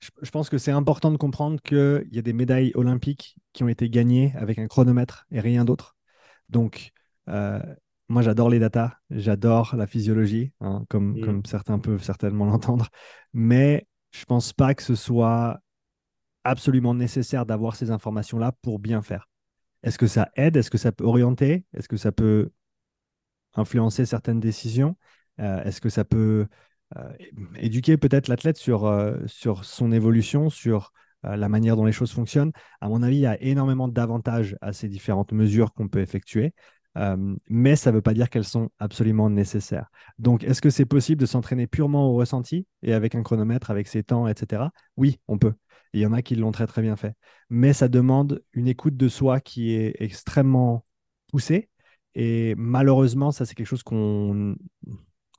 [0.00, 3.64] Je, je pense que c'est important de comprendre qu'il y a des médailles olympiques qui
[3.64, 5.96] ont été gagnées avec un chronomètre et rien d'autre.
[6.48, 6.92] Donc,
[7.28, 7.60] euh,
[8.08, 11.20] moi, j'adore les datas, j'adore la physiologie, hein, comme, Hmm.
[11.24, 12.46] comme certains peuvent certainement
[12.78, 12.88] l'entendre,
[13.32, 15.58] mais je pense pas que ce soit
[16.44, 19.28] absolument nécessaire d'avoir ces informations-là pour bien faire.
[19.82, 20.56] Est-ce que ça aide?
[20.56, 21.64] Est-ce que ça peut orienter?
[21.74, 22.50] Est-ce que ça peut
[23.54, 24.96] influencer certaines décisions?
[25.40, 26.46] Euh, est-ce que ça peut
[26.96, 27.12] euh,
[27.56, 30.92] éduquer peut-être l'athlète sur, euh, sur son évolution, sur
[31.24, 32.52] la manière dont les choses fonctionnent?
[32.80, 36.54] À mon avis, il y a énormément d'avantages à ces différentes mesures qu'on peut effectuer.
[37.48, 39.90] Mais ça ne veut pas dire qu'elles sont absolument nécessaires.
[40.18, 43.88] Donc, est-ce que c'est possible de s'entraîner purement au ressenti et avec un chronomètre, avec
[43.88, 44.70] ses temps, etc.
[44.96, 45.54] Oui, on peut.
[45.92, 47.14] Il y en a qui l'ont très très bien fait.
[47.50, 50.84] Mais ça demande une écoute de soi qui est extrêmement
[51.30, 51.68] poussée
[52.14, 54.56] et malheureusement, ça, c'est quelque chose qu'on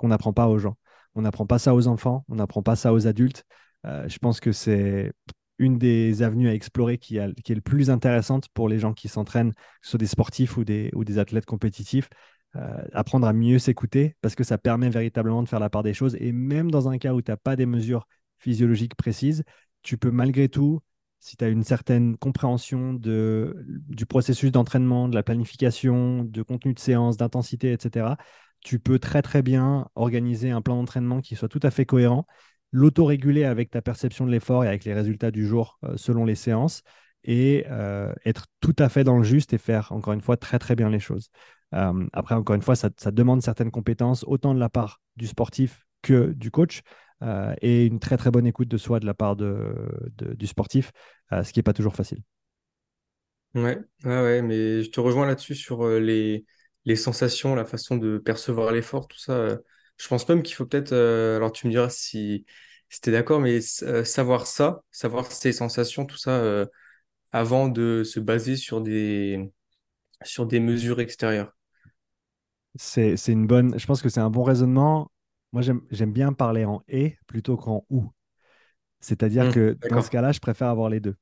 [0.01, 0.77] n'apprend pas aux gens.
[1.13, 3.43] On n'apprend pas ça aux enfants, on n'apprend pas ça aux adultes.
[3.85, 5.11] Euh, je pense que c'est
[5.57, 9.51] une des avenues à explorer qui est le plus intéressante pour les gens qui s'entraînent,
[9.51, 12.09] que ce soit des sportifs ou des, ou des athlètes compétitifs.
[12.55, 15.93] Euh, apprendre à mieux s'écouter parce que ça permet véritablement de faire la part des
[15.93, 16.15] choses.
[16.19, 18.07] Et même dans un cas où tu n'as pas des mesures
[18.37, 19.43] physiologiques précises,
[19.83, 20.81] tu peux malgré tout
[21.19, 26.73] si tu as une certaine compréhension de, du processus d'entraînement, de la planification, de contenu
[26.73, 28.15] de séance, d'intensité, etc.,
[28.61, 32.25] tu peux très très bien organiser un plan d'entraînement qui soit tout à fait cohérent,
[32.71, 36.35] l'autoréguler avec ta perception de l'effort et avec les résultats du jour euh, selon les
[36.35, 36.83] séances,
[37.23, 40.59] et euh, être tout à fait dans le juste et faire, encore une fois, très
[40.59, 41.29] très bien les choses.
[41.73, 45.27] Euh, après, encore une fois, ça, ça demande certaines compétences, autant de la part du
[45.27, 46.81] sportif que du coach
[47.23, 49.73] euh, et une très très bonne écoute de soi de la part de,
[50.17, 50.91] de- du sportif,
[51.33, 52.21] euh, ce qui n'est pas toujours facile.
[53.55, 56.45] Ouais, ouais, ouais, mais je te rejoins là-dessus sur euh, les,
[56.85, 59.57] les sensations, la façon de percevoir l'effort, tout ça.
[59.97, 62.45] je pense même qu'il faut peut-être, alors tu me diras si,
[62.89, 66.67] si tu es d'accord, mais savoir ça, savoir ces sensations, tout ça,
[67.31, 69.51] avant de se baser sur des,
[70.23, 71.53] sur des mesures extérieures.
[72.75, 75.11] C'est une bonne, je pense que c'est un bon raisonnement.
[75.51, 78.09] Moi, j'aime, bien parler en et plutôt qu'en ou.
[78.99, 81.15] C'est-à-dire Hmm, que dans ce cas-là, je préfère avoir les deux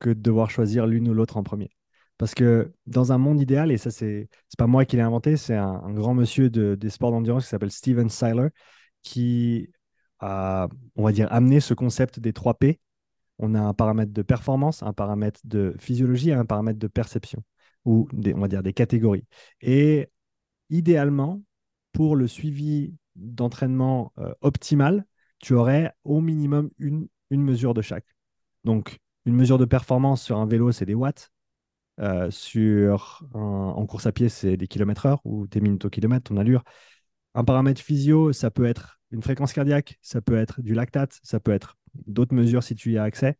[0.00, 1.70] que de devoir choisir l'une ou l'autre en premier.
[2.18, 5.56] Parce que dans un monde idéal, et ça, c'est pas moi qui l'ai inventé, c'est
[5.56, 8.48] un, un grand monsieur de- des sports d'endurance qui s'appelle Steven Seiler
[9.02, 9.70] qui
[10.20, 12.80] a, on va dire, amené ce concept des trois P.
[13.38, 17.42] On a un paramètre de performance, un paramètre de physiologie et un paramètre de perception,
[17.84, 19.24] ou des, on va dire des catégories.
[19.60, 20.08] Et
[20.70, 21.42] idéalement,
[21.92, 25.04] pour le suivi d'entraînement euh, optimal,
[25.38, 28.06] tu aurais au minimum une, mesure de chaque.
[28.64, 31.30] Donc, une mesure de performance sur un vélo, c'est des watts.
[32.00, 36.30] Euh, sur en course à pied, c'est des kilomètres heure ou tes minutes au kilomètre,
[36.30, 36.62] ton allure.
[37.34, 41.40] Un paramètre physio, ça peut être une fréquence cardiaque, ça peut être du lactate, ça
[41.40, 41.76] peut être
[42.06, 43.36] d'autres mesures si tu y as accès.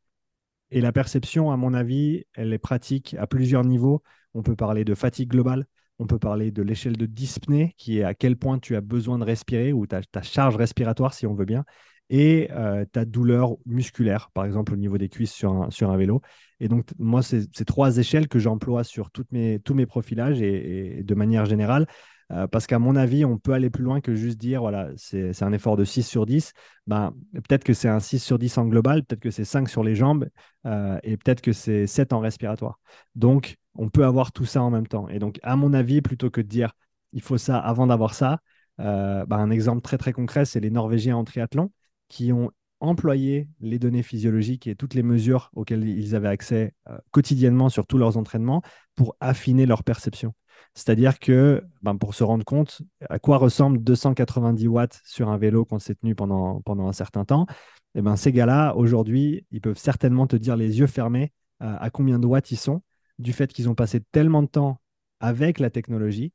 [0.71, 4.03] Et la perception, à mon avis, elle est pratique à plusieurs niveaux.
[4.35, 5.67] On peut parler de fatigue globale,
[5.99, 9.19] on peut parler de l'échelle de dyspnée, qui est à quel point tu as besoin
[9.19, 11.65] de respirer, ou ta, charge respiratoire, si on veut bien,
[12.11, 16.23] et euh, ta douleur musculaire, par exemple au niveau des cuisses sur un, vélo.
[16.61, 21.15] Et donc, moi, c'est ces trois échelles que j'emploie sur tous mes profilages et, de
[21.15, 21.87] manière générale.
[22.31, 25.33] euh, parce qu'à mon avis, on peut aller plus loin que juste dire, voilà, c'est
[25.33, 26.53] c'est un effort de 6 sur 10.
[26.87, 29.83] Ben, peut-être que c'est un 6 sur 10 en global, peut-être que c'est 5 sur
[29.83, 30.29] les jambes,
[30.67, 32.81] euh, et peut-être que c'est 7 en respiratoire.
[33.15, 35.09] Donc, on peut avoir tout ça en même temps.
[35.09, 36.73] Et donc, à mon avis, plutôt que de dire
[37.13, 38.41] il faut ça avant d'avoir ça,
[38.81, 41.73] euh, bah, un exemple très très concret, c'est les Norvégiens en triathlon
[42.09, 46.99] qui ont employé les données physiologiques et toutes les mesures auxquelles ils avaient accès euh,
[47.11, 48.63] quotidiennement sur tous leurs entraînements
[48.95, 50.35] pour affiner leur perception.
[50.75, 55.65] C'est-à-dire que ben, pour se rendre compte à quoi ressemble 290 watts sur un vélo
[55.65, 57.47] qu'on s'est tenu pendant, un certain temps,
[57.95, 61.91] eh ben, ces gars-là, aujourd'hui, ils peuvent certainement te dire les yeux fermés euh, à
[61.91, 62.83] combien de watts ils sont,
[63.19, 64.81] du fait qu'ils ont passé tellement de temps
[65.21, 66.33] avec la technologie,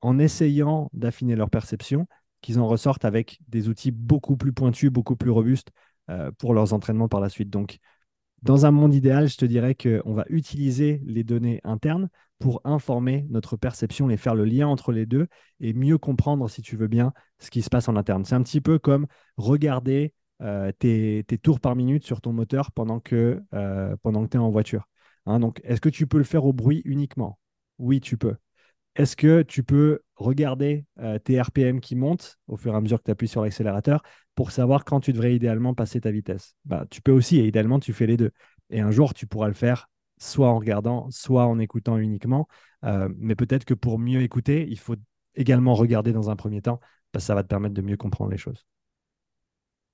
[0.00, 2.06] en essayant d'affiner leur perception,
[2.40, 5.70] qu'ils en ressortent avec des outils beaucoup plus pointus, beaucoup plus robustes
[6.10, 7.50] euh, pour leurs entraînements par la suite.
[7.50, 7.78] Donc,
[8.42, 12.08] dans un monde idéal, je te dirais qu'on va utiliser les données internes
[12.40, 15.28] pour informer notre perception et faire le lien entre les deux
[15.60, 18.24] et mieux comprendre, si tu veux bien, ce qui se passe en interne.
[18.24, 22.98] C'est un petit peu comme regarder euh, tes, tours par minute sur ton moteur pendant
[22.98, 24.88] que, euh, pendant que tu es en voiture.
[25.26, 27.38] Hein, donc, est-ce que tu peux le faire au bruit uniquement?
[27.78, 28.36] Oui, tu peux.
[28.96, 32.98] est-ce que tu peux regarder euh, tes RPM qui montent au fur et à mesure
[33.00, 34.02] que tu appuies sur l'accélérateur
[34.34, 36.56] pour savoir quand tu devrais idéalement passer ta vitesse?
[36.64, 38.32] Bah, Tu peux aussi, et idéalement, tu fais les deux.
[38.70, 42.48] Et un jour, tu pourras le faire soit en regardant, soit en écoutant uniquement.
[42.84, 44.96] Euh, mais peut-être que pour mieux écouter, il faut
[45.34, 46.80] également regarder dans un premier temps,
[47.12, 48.64] parce que ça va te permettre de mieux comprendre les choses.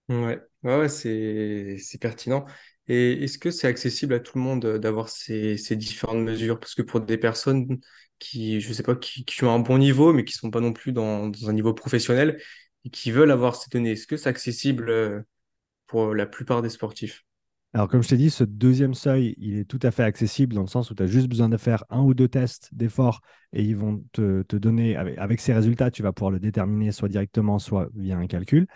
[0.09, 2.47] Ouais, ouais, ouais, c'est c'est pertinent.
[2.89, 6.59] Et est-ce que c'est accessible à tout le monde euh, d'avoir ces, différentes mesures?
[6.59, 7.79] Parce que pour des personnes
[8.19, 10.93] qui, je sais pas, qui, ont un bon niveau, mais qui sont pas non plus
[10.93, 12.41] dans, un niveau professionnel
[12.85, 15.21] et qui veulent avoir ces données, est-ce que c'est accessible euh,
[15.87, 17.25] pour la plupart des sportifs?
[17.75, 20.63] Alors, comme je t'ai dit, ce deuxième seuil, il est tout à fait accessible dans
[20.63, 23.21] le sens où tu as juste besoin de faire un ou deux tests d'effort
[23.53, 27.59] et ils vont te, donner, avec, ces résultats, tu vas pouvoir le déterminer soit directement,
[27.59, 28.67] soit via un calcul.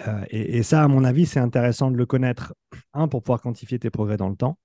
[0.00, 2.54] Euh, et, ça, à mon avis, c'est intéressant de le connaître,
[2.94, 4.58] un, pour pouvoir quantifier tes progrès dans le temps,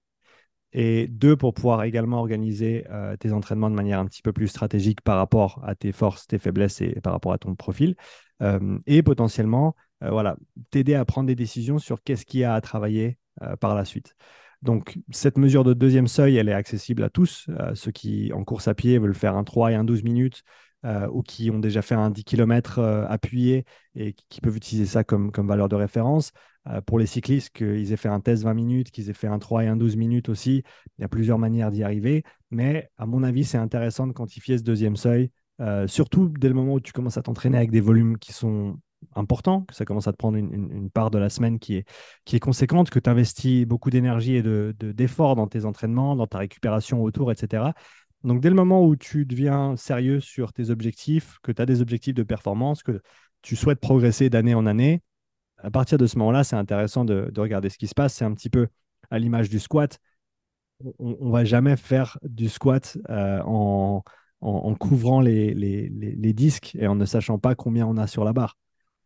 [0.74, 4.48] et deux, pour pouvoir également organiser euh, tes entraînements de manière un petit peu plus
[4.48, 7.96] stratégique par rapport à tes forces, tes faiblesses et, par rapport à ton profil,
[8.42, 10.38] euh, et potentiellement, voilà,
[10.70, 13.18] t'aider à prendre des décisions sur qu'est-ce qu'il y a à travailler
[13.60, 14.16] par la suite.
[14.62, 17.50] Donc, cette mesure de deuxième seuil, elle est accessible à tous.
[17.74, 20.44] Ceux qui, en course à pied, veulent faire un 3 et un 12 minutes,
[20.86, 25.04] euh, ou qui ont déjà fait un 10 km appuyé et qui, peuvent utiliser ça
[25.04, 26.32] comme, comme valeur de référence.
[26.86, 29.64] pour les cyclistes, qu'ils aient fait un test 20 minutes, qu'ils aient fait un 3
[29.64, 30.64] et un 12 minutes aussi,
[30.98, 32.24] il y a plusieurs manières d'y arriver.
[32.52, 35.32] Mais à mon avis, c'est intéressant de quantifier ce deuxième seuil,
[35.88, 38.78] surtout dès le moment où tu commences à t'entraîner avec des volumes qui sont
[39.16, 41.86] important, que ça commence à te prendre une, part de la semaine qui est,
[42.26, 46.28] qui est conséquente, que tu investis beaucoup d'énergie et d'efforts de, dans tes entraînements, dans
[46.28, 47.72] ta récupération autour, etc.
[48.24, 51.82] Donc dès le moment où tu deviens sérieux sur tes objectifs, que tu as des
[51.82, 53.02] objectifs de performance, que
[53.42, 55.02] tu souhaites progresser d'année en année,
[55.58, 58.14] à partir de ce moment-là, c'est intéressant de, regarder ce qui se passe.
[58.14, 58.68] C'est un petit peu
[59.10, 60.00] à l'image du squat.
[61.00, 64.04] On ne va jamais faire du squat euh, en,
[64.80, 68.58] couvrant les, disques et en ne sachant pas combien on a sur la barre.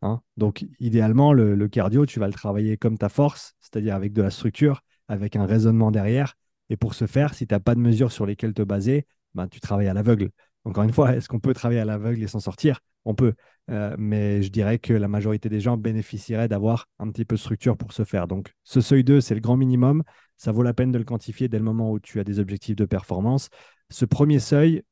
[0.02, 0.22] Hein.
[0.36, 4.32] Donc, idéalement, le, cardio, tu vas le travailler comme ta force, c'est-à-dire avec de la
[4.32, 6.36] structure, avec un raisonnement derrière.
[6.72, 9.06] Et pour ce faire, si tu n'as pas de mesures sur lesquelles te baser,
[9.36, 10.32] ben, tu travailles à l'aveugle.
[10.64, 12.80] Encore une fois, est-ce qu'on peut travailler à l'aveugle et s'en sortir?
[13.04, 13.34] On peut.
[13.70, 17.42] Euh, mais je dirais que la majorité des gens bénéficieraient d'avoir un petit peu de
[17.42, 18.26] structure pour ce faire.
[18.26, 20.02] Donc, ce seuil 2, c'est le grand minimum.
[20.38, 22.78] Ça vaut la peine de le quantifier dès le moment où tu as des objectifs
[22.78, 23.50] de performance.
[23.90, 24.84] Ce premier seuil,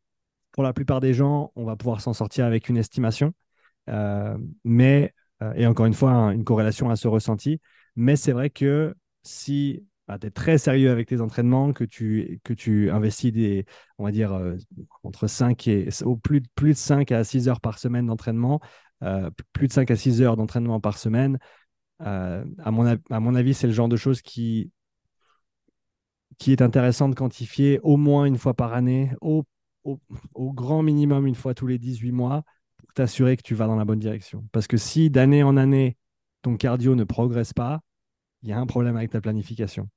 [0.52, 3.32] pour la plupart des gens, on va pouvoir s'en sortir avec une estimation.
[3.89, 7.62] Euh, mais, euh, et encore une fois, une corrélation à ce ressenti.
[7.96, 12.89] Mais c'est vrai que si bah, tu es très sérieux avec tes entraînements, que tu,
[12.91, 13.65] investis des,
[14.00, 14.56] on va dire, euh,
[15.04, 15.89] entre 5 et
[16.24, 18.60] plus, de 5 à 6 heures par semaine d'entraînement,
[19.54, 21.38] plus de 5 à 6 heures d'entraînement par semaine,
[22.00, 24.72] à, mon, à mon avis, c'est le genre de choses qui,
[26.48, 29.45] est intéressant de quantifier au moins une fois par année, au,
[30.36, 32.43] grand minimum une fois tous les 18 mois,
[32.95, 34.43] t'assurer que tu vas dans la bonne direction.
[34.54, 35.98] Parce que si d'année en année,
[36.41, 37.82] ton cardio ne progresse pas,
[38.43, 39.89] il y a un problème avec ta planification.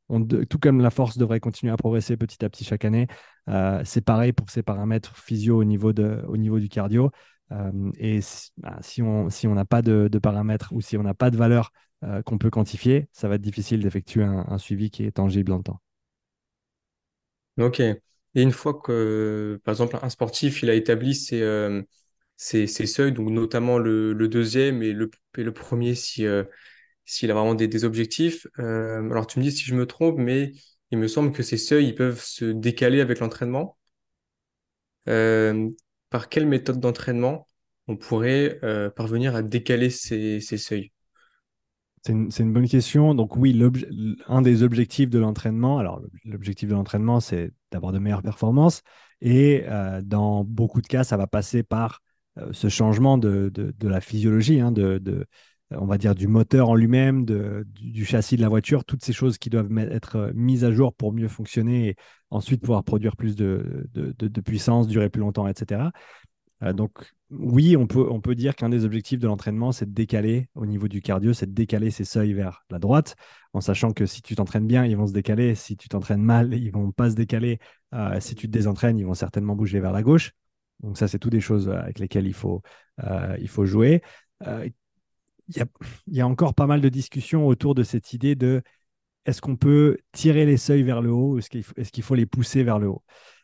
[0.48, 3.06] tout comme la force devrait continuer à progresser petit à petit chaque année,
[3.48, 7.10] euh, c'est pareil pour ces paramètres physio au niveau, du cardio.
[7.52, 8.20] Euh, et
[8.56, 11.70] bah, si, on on n'a pas de, paramètres ou si on n'a pas de valeur
[12.02, 15.58] euh, qu'on peut quantifier, ça va être difficile d'effectuer un, suivi qui est tangible dans
[15.58, 15.80] le temps.
[17.58, 17.80] Ok.
[17.80, 23.78] Et une fois que, par exemple, un sportif, il a établi ses, seuils, donc notamment
[23.78, 26.26] le, deuxième et le, le premier si,
[27.04, 28.46] s'il a vraiment des, objectifs.
[28.58, 30.52] Euh, alors tu me dis si je me trompe, mais
[30.90, 33.76] il me semble que ces seuils, ils peuvent se décaler avec l'entraînement.
[35.08, 35.68] Euh,
[36.10, 37.46] par quelle méthode d'entraînement
[37.88, 38.60] on pourrait
[38.94, 40.92] parvenir à décaler ces, seuils?
[42.04, 43.14] C'est une, bonne question.
[43.14, 43.60] Donc oui,
[44.28, 48.82] un des objectifs de l'entraînement, alors l'objectif de l'entraînement, c'est d'avoir de meilleures performances.
[49.20, 49.64] Et
[50.04, 52.02] dans beaucoup de cas, ça va passer par
[52.38, 55.26] euh, ce changement de, de, la physiologie, hein, de,
[55.78, 59.38] on va dire du moteur en lui-même, du, châssis de la voiture, toutes ces choses
[59.38, 61.96] qui doivent être euh, mises à jour pour mieux fonctionner et
[62.30, 63.88] ensuite pouvoir produire plus de,
[64.44, 65.90] puissance, durer plus longtemps, etc.
[66.62, 69.94] Euh, donc oui, on peut, on peut dire qu'un des objectifs de l'entraînement, c'est de
[69.94, 73.16] décaler au niveau du cardio, c'est de décaler ces seuils vers la droite,
[73.52, 76.54] en sachant que si tu t'entraînes bien, ils vont se décaler, si tu t'entraînes mal,
[76.54, 77.58] ils vont pas se décaler,
[78.20, 80.32] si tu te désentraînes, ils vont certainement bouger vers la gauche.
[80.82, 82.62] Donc ça, c'est toutes des choses euh, avec lesquelles il faut,
[83.04, 84.02] euh, il faut jouer.
[84.46, 84.68] Euh,
[85.48, 85.66] il
[86.08, 88.62] y, a, encore pas mal de discussions autour de cette idée de
[89.24, 92.26] est-ce qu'on peut tirer les seuils vers le haut Est-ce qu'il faut, est faut, les
[92.26, 93.02] pousser vers le haut?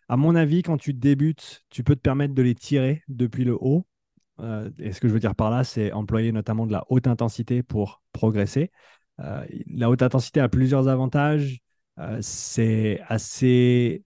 [0.09, 3.57] À mon avis, quand tu débutes, tu peux te permettre de les tirer depuis le
[3.61, 3.87] haut.
[4.79, 7.63] et ce que je veux dire par là, c'est employer notamment de la haute intensité
[7.63, 8.71] pour progresser.
[9.19, 11.61] la haute intensité a plusieurs avantages.
[12.21, 14.05] c'est assez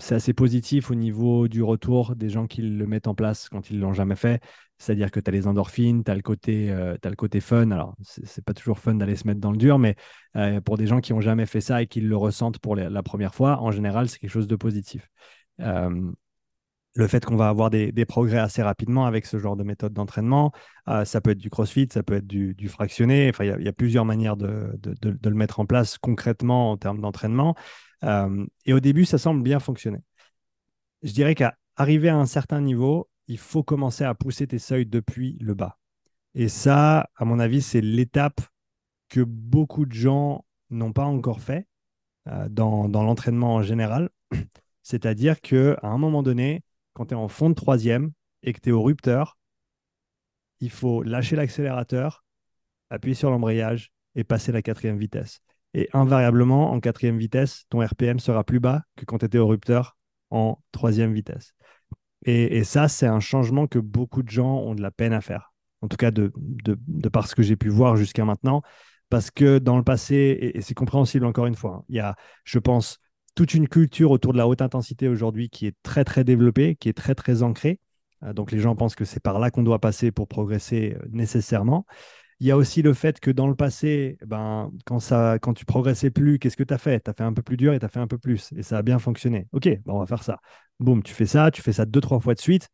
[0.00, 3.70] c'est assez positif au niveau du retour des gens qui le mettent en place quand
[3.70, 4.40] ils l'ont jamais fait.
[4.78, 7.70] C'est-à-dire que tu as les endorphines, tu as, le côté, euh, le côté fun.
[7.70, 9.94] Alors, c'est pas toujours fun d'aller se mettre dans le dur, mais
[10.36, 13.02] euh, pour des gens qui n'ont jamais fait ça et qui le ressentent pour la
[13.02, 15.08] première fois, en général, c'est quelque chose de positif.
[15.60, 16.10] Euh,
[16.96, 20.52] le fait qu'on va avoir des, progrès assez rapidement avec ce genre de méthode d'entraînement,
[20.86, 23.28] ça peut être du crossfit, ça peut être du, fractionné.
[23.30, 27.56] Enfin, il y, a plusieurs manières de, le mettre en place concrètement en termes d'entraînement.
[28.64, 30.00] Et au début, ça semble bien fonctionner.
[31.02, 34.86] Je dirais qu'à arriver à un certain niveau, il faut commencer à pousser tes seuils
[34.86, 35.78] depuis le bas.
[36.34, 38.40] Et ça, à mon avis, c'est l'étape
[39.08, 41.66] que beaucoup de gens n'ont pas encore fait
[42.28, 44.10] euh, dans, l'entraînement en général.
[44.82, 46.62] C'est-à-dire qu'à un moment donné,
[46.92, 48.12] quand tu es en fond de troisième
[48.42, 49.38] et que tu es au rupteur,
[50.60, 52.24] il faut lâcher l'accélérateur,
[52.90, 55.40] appuyer sur l'embrayage et passer la quatrième vitesse.
[55.74, 59.46] Et invariablement, en quatrième vitesse, ton RPM sera plus bas que quand tu étais au
[59.46, 59.96] rupteur
[60.30, 61.52] en troisième vitesse.
[62.26, 65.52] Et, ça, c'est un changement que beaucoup de gens ont de la peine à faire.
[65.82, 68.62] En tout cas, de, de, par ce que j'ai pu voir jusqu'à maintenant.
[69.10, 72.16] Parce que dans le passé, et, c'est compréhensible encore une fois, hein, il y a,
[72.44, 72.98] je pense,
[73.34, 76.88] toute une culture autour de la haute intensité aujourd'hui qui est très, très développée, qui
[76.88, 77.80] est très, très ancrée.
[78.22, 81.06] Euh, donc les gens pensent que c'est par là qu'on doit passer pour progresser euh,
[81.10, 81.84] nécessairement.
[82.40, 85.64] Il y a aussi le fait que dans le passé, ben, quand, ça, quand tu
[85.64, 87.00] progressais plus, qu'est-ce que tu as fait?
[87.00, 88.52] Tu as fait un peu plus dur et tu as fait un peu plus.
[88.56, 89.48] Et ça a bien fonctionné.
[89.52, 90.40] OK, on va faire ça.
[90.80, 92.68] Boum, tu fais ça, tu fais ça deux, trois fois de suite.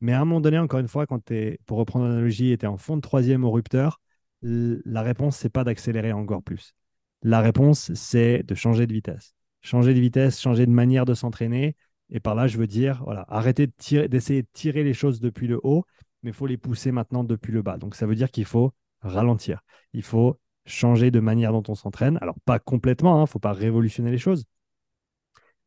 [0.00, 2.64] Mais à un moment donné, encore une fois, quand tu es, pour reprendre l'analogie, tu
[2.64, 4.00] es en fond de troisième au rupteur,
[4.42, 6.74] la réponse, c'est pas d'accélérer encore plus.
[7.22, 9.34] La réponse, c'est de changer de vitesse.
[9.62, 11.76] Changer de vitesse, changer de manière de s'entraîner.
[12.08, 15.46] Et par là, je veux dire, voilà, arrêter d'essayer de, de tirer les choses depuis
[15.46, 15.84] le haut,
[16.22, 17.76] mais il faut les pousser maintenant depuis le bas.
[17.76, 19.62] Donc ça veut dire qu'il faut ralentir.
[19.92, 22.18] Il faut changer de manière dont on s'entraîne.
[22.20, 24.44] Alors, pas complètement, il hein, ne faut pas révolutionner les choses.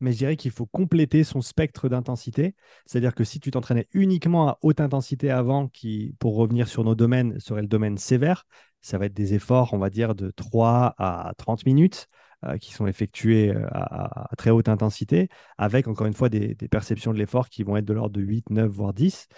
[0.00, 2.54] Mais je dirais qu'il faut compléter son spectre d'intensité.
[2.84, 6.94] C'est-à-dire que si tu t'entraînais uniquement à haute intensité avant, qui, pour revenir sur nos
[6.94, 8.44] domaines, serait le domaine sévère,
[8.80, 12.08] ça va être des efforts, on va dire, de 3 à 30 minutes
[12.44, 16.68] euh, qui sont effectués euh, à, très haute intensité, avec encore une fois des, des
[16.68, 19.28] perceptions de l'effort qui vont être de l'ordre de 8, 9, voire 10.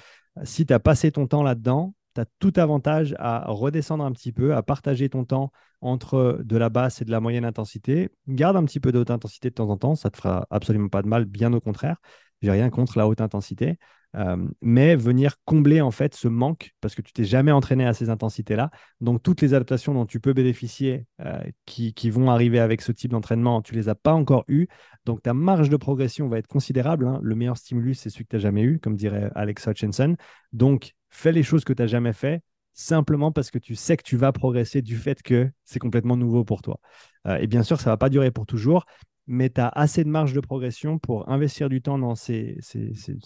[0.42, 4.32] Si tu as passé ton temps là-dedans, tu as tout avantage à redescendre un petit
[4.32, 8.10] peu, à partager ton temps entre de la basse et de la moyenne intensité.
[8.28, 10.88] Garde un petit peu de haute intensité de temps en temps, ça te fera absolument
[10.88, 11.96] pas de mal, bien au contraire.
[12.42, 13.78] J'ai rien contre la haute intensité,
[14.14, 17.92] euh, mais venir combler en fait ce manque parce que tu t'es jamais entraîné à
[17.92, 18.70] ces intensités-là.
[19.00, 23.10] Donc toutes les adaptations dont tu peux bénéficier euh, qui, vont arriver avec ce type
[23.10, 24.68] d'entraînement, tu les as pas encore eues.
[25.04, 27.06] Donc ta marge de progression va être considérable.
[27.06, 27.20] Hein.
[27.22, 30.16] Le meilleur stimulus, c'est celui que tu n'as jamais eu, comme dirait Alex Hutchinson.
[30.52, 32.42] Donc fais les choses que tu n'as jamais fait
[32.76, 36.44] simplement parce que tu sais que tu vas progresser du fait que c'est complètement nouveau
[36.44, 36.78] pour toi.
[37.26, 38.84] Euh, et bien sûr, ça ne va pas durer pour toujours,
[39.26, 42.58] mais tu as assez de marge de progression pour investir du temps dans ces,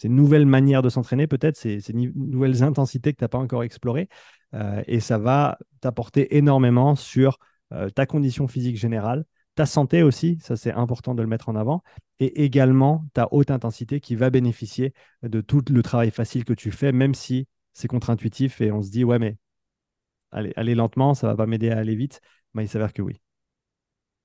[0.05, 4.09] nouvelles manières de s'entraîner, peut-être ces, nouvelles intensités que tu n'as pas encore explorées.
[4.55, 7.39] Euh, et ça va t'apporter énormément sur
[7.73, 9.25] euh, ta condition physique générale,
[9.57, 11.83] ta santé aussi, ça c'est important de le mettre en avant,
[12.21, 16.71] et également ta haute intensité qui va bénéficier de tout le travail facile que tu
[16.71, 19.37] fais, même si c'est contre-intuitif et on se dit, ouais, mais
[20.33, 22.21] aller, aller lentement, ça va pas m'aider à aller vite.
[22.55, 23.21] Mais il s'avère que oui.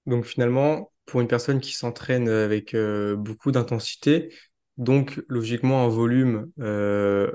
[0.05, 4.33] Donc finalement, pour une personne qui s'entraîne avec euh, beaucoup d'intensité,
[4.77, 7.31] donc logiquement un volume euh,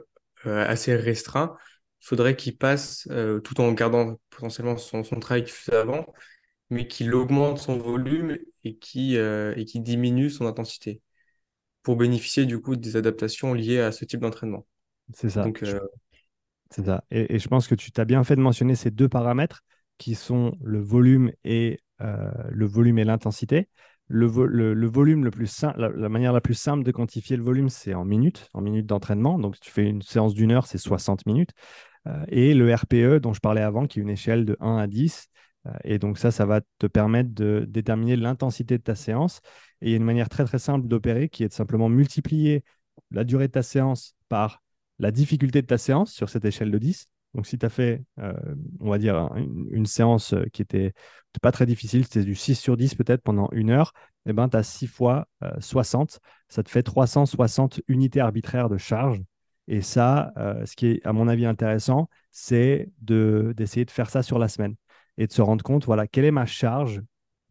[0.46, 1.56] euh, assez restreint,
[2.02, 3.06] il faudrait qu'il passe,
[3.44, 6.06] tout en gardant potentiellement son, son travail qu'il faisait avant,
[6.70, 11.02] mais qu'il augmente son volume et qui, et qui diminue son intensité
[11.82, 14.66] pour bénéficier du coup des adaptations liées à ce type d'entraînement.
[15.14, 15.46] C'est ça.
[16.70, 17.04] C'est ça.
[17.10, 19.62] Et, je pense que tu t'as bien fait de mentionner ces deux paramètres
[19.98, 23.68] qui sont le volume et euh, le volume et l'intensité.
[24.06, 27.68] Le, le, volume, le plus simple, la, manière la plus simple de quantifier le volume,
[27.68, 29.38] c'est en minutes, en minutes d'entraînement.
[29.38, 31.50] Donc, si tu fais une séance d'une heure, c'est 60 minutes.
[32.08, 34.86] Euh, et le RPE dont je parlais avant, qui est une échelle de 1 à
[34.88, 35.28] 10.
[35.66, 39.40] Euh, et donc, ça, ça va te permettre de déterminer l'intensité de ta séance.
[39.80, 42.64] Et il y a une manière très, très simple d'opérer qui est de simplement multiplier
[43.12, 44.60] la durée de ta séance par
[45.00, 47.08] la difficulté de ta séance sur cette échelle de 10.
[47.34, 48.32] Donc, si tu as fait, euh,
[48.80, 49.30] on va dire,
[49.70, 50.92] une, séance euh, qui était
[51.42, 53.92] pas très difficile, c'était du 6 sur 10 peut-être pendant une heure,
[54.26, 55.26] eh ben, tu as 6 fois
[55.58, 56.14] 60.
[56.14, 59.22] Euh, ça te fait 360 unités arbitraires de charge.
[59.68, 60.32] Et ça,
[60.64, 64.74] ce qui est, à mon avis, intéressant, c'est d'essayer de, faire ça sur la semaine
[65.16, 67.02] et de se rendre compte, voilà, quelle est ma charge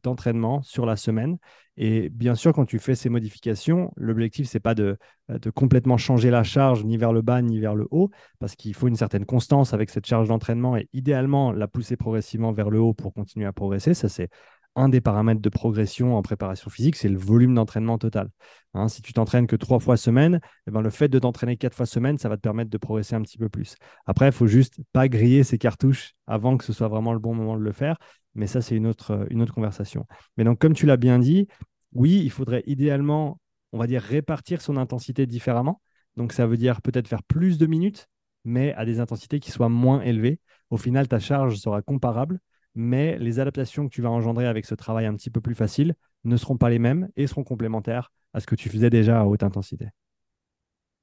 [0.03, 1.37] d'entraînement sur la semaine.
[1.77, 4.97] Et bien sûr, quand tu fais ces modifications, l'objectif, ce n'est pas de,
[5.29, 8.73] de, complètement changer la charge ni vers le bas ni vers le haut, parce qu'il
[8.73, 12.79] faut une certaine constance avec cette charge d'entraînement et idéalement la pousser progressivement vers le
[12.79, 13.93] haut pour continuer à progresser.
[13.93, 14.29] Ça, c'est
[14.75, 18.29] un des paramètres de progression en préparation physique, c'est le volume d'entraînement total.
[18.73, 21.75] Hein, si tu t'entraînes que trois fois semaine, eh ben, le fait de t'entraîner quatre
[21.75, 23.75] fois semaine, ça va te permettre de progresser un petit peu plus.
[24.05, 27.33] Après, il faut juste pas griller ces cartouches avant que ce soit vraiment le bon
[27.33, 27.97] moment de le faire.
[28.35, 30.05] Mais ça, c'est une autre, une autre conversation.
[30.37, 31.47] Mais donc, comme tu l'as bien dit,
[31.93, 33.39] oui, il faudrait idéalement,
[33.71, 35.81] on va dire, répartir son intensité différemment.
[36.15, 38.07] Donc, ça veut dire peut-être faire plus de minutes,
[38.45, 40.39] mais à des intensités qui soient moins élevées.
[40.69, 42.39] Au final, ta charge sera comparable,
[42.75, 45.95] mais les adaptations que tu vas engendrer avec ce travail un petit peu plus facile
[46.23, 49.25] ne seront pas les mêmes et seront complémentaires à ce que tu faisais déjà à
[49.25, 49.87] haute intensité.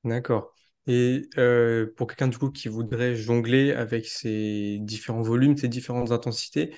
[0.05, 0.53] D'accord.
[0.87, 6.13] Et euh, pour quelqu'un du coup qui voudrait jongler avec ces différents volumes, ces différentes
[6.13, 6.75] intensités,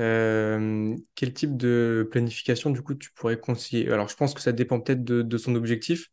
[0.00, 3.90] euh, quel type de planification du coup tu pourrais conseiller?
[3.90, 6.08] Alors je pense que ça dépend peut-être de, son objectif.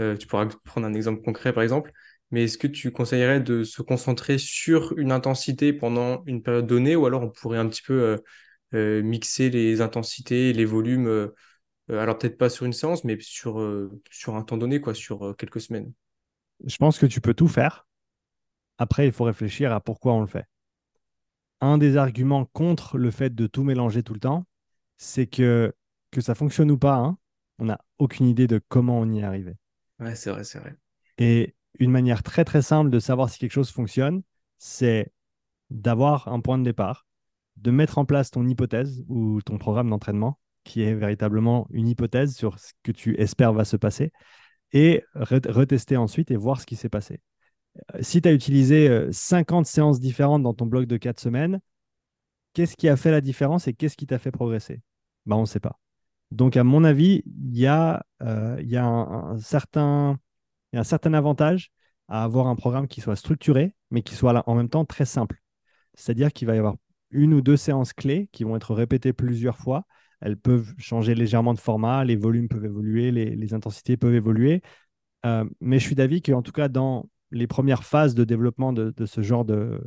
[0.00, 1.92] Euh, tu pourras prendre un exemple concret par exemple,
[2.30, 6.96] mais est-ce que tu conseillerais de se concentrer sur une intensité pendant une période donnée
[6.96, 8.18] ou alors on pourrait un petit peu
[8.74, 11.30] euh, mixer les intensités, les volumes,
[11.88, 13.66] alors peut-être pas sur une séance, mais sur,
[14.10, 15.92] sur un temps donné, quoi, sur quelques semaines?
[16.64, 17.86] Je pense que tu peux tout faire.
[18.78, 20.44] Après, il faut réfléchir à pourquoi on le fait.
[21.60, 24.46] Un des arguments contre le fait de tout mélanger tout le temps,
[24.96, 25.74] c'est que
[26.10, 27.18] que ça fonctionne ou pas, hein,
[27.58, 29.56] on n'a aucune idée de comment on y est arrivé.
[30.00, 30.74] Ouais, c'est vrai, c'est vrai.
[31.18, 34.22] Et une manière très très simple de savoir si quelque chose fonctionne,
[34.58, 35.12] c'est
[35.70, 37.06] d'avoir un point de départ,
[37.56, 42.34] de mettre en place ton hypothèse ou ton programme d'entraînement, qui est véritablement une hypothèse
[42.34, 44.12] sur ce que tu espères va se passer,
[44.72, 47.20] et retester ensuite et voir ce qui s'est passé.
[47.94, 51.60] Euh, si tu as utilisé 50 euh, séances différentes dans ton bloc de 4 semaines,
[52.54, 54.82] qu'est-ce qui a fait la différence et qu'est-ce qui t'a fait progresser?
[55.26, 55.78] Ben, On ne sait pas.
[56.30, 61.72] Donc, à mon avis, il y a, euh, un certain avantage
[62.08, 65.40] à avoir un programme qui soit structuré, mais qui soit en même temps très simple.
[65.94, 66.76] C'est-à-dire qu'il va y avoir
[67.10, 69.86] une ou deux séances clés qui vont être répétées plusieurs fois.
[70.20, 74.62] Elles peuvent changer légèrement de format, les volumes peuvent évoluer, les, intensités peuvent évoluer.
[75.24, 79.22] mais je suis d'avis qu'en tout cas, dans les premières phases de développement de, ce
[79.22, 79.80] genre de,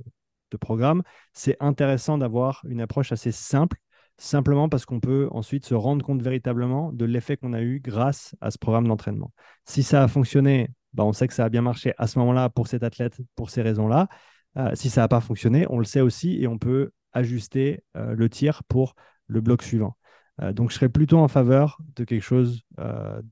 [0.60, 3.78] programme, c'est intéressant d'avoir une approche assez simple,
[4.18, 8.36] simplement parce qu'on peut ensuite se rendre compte véritablement de l'effet qu'on a eu grâce
[8.42, 9.32] à ce programme d'entraînement.
[9.64, 12.50] Si ça a fonctionné, bah on sait que ça a bien marché à ce moment-là
[12.50, 14.10] pour cet athlète, pour ces raisons-là.
[14.58, 18.14] Euh, si ça n'a pas fonctionné, on le sait aussi et on peut ajuster euh,
[18.14, 18.96] le tir pour
[19.28, 19.96] le bloc suivant.
[20.42, 22.64] Euh, donc, je serais plutôt en faveur de quelque chose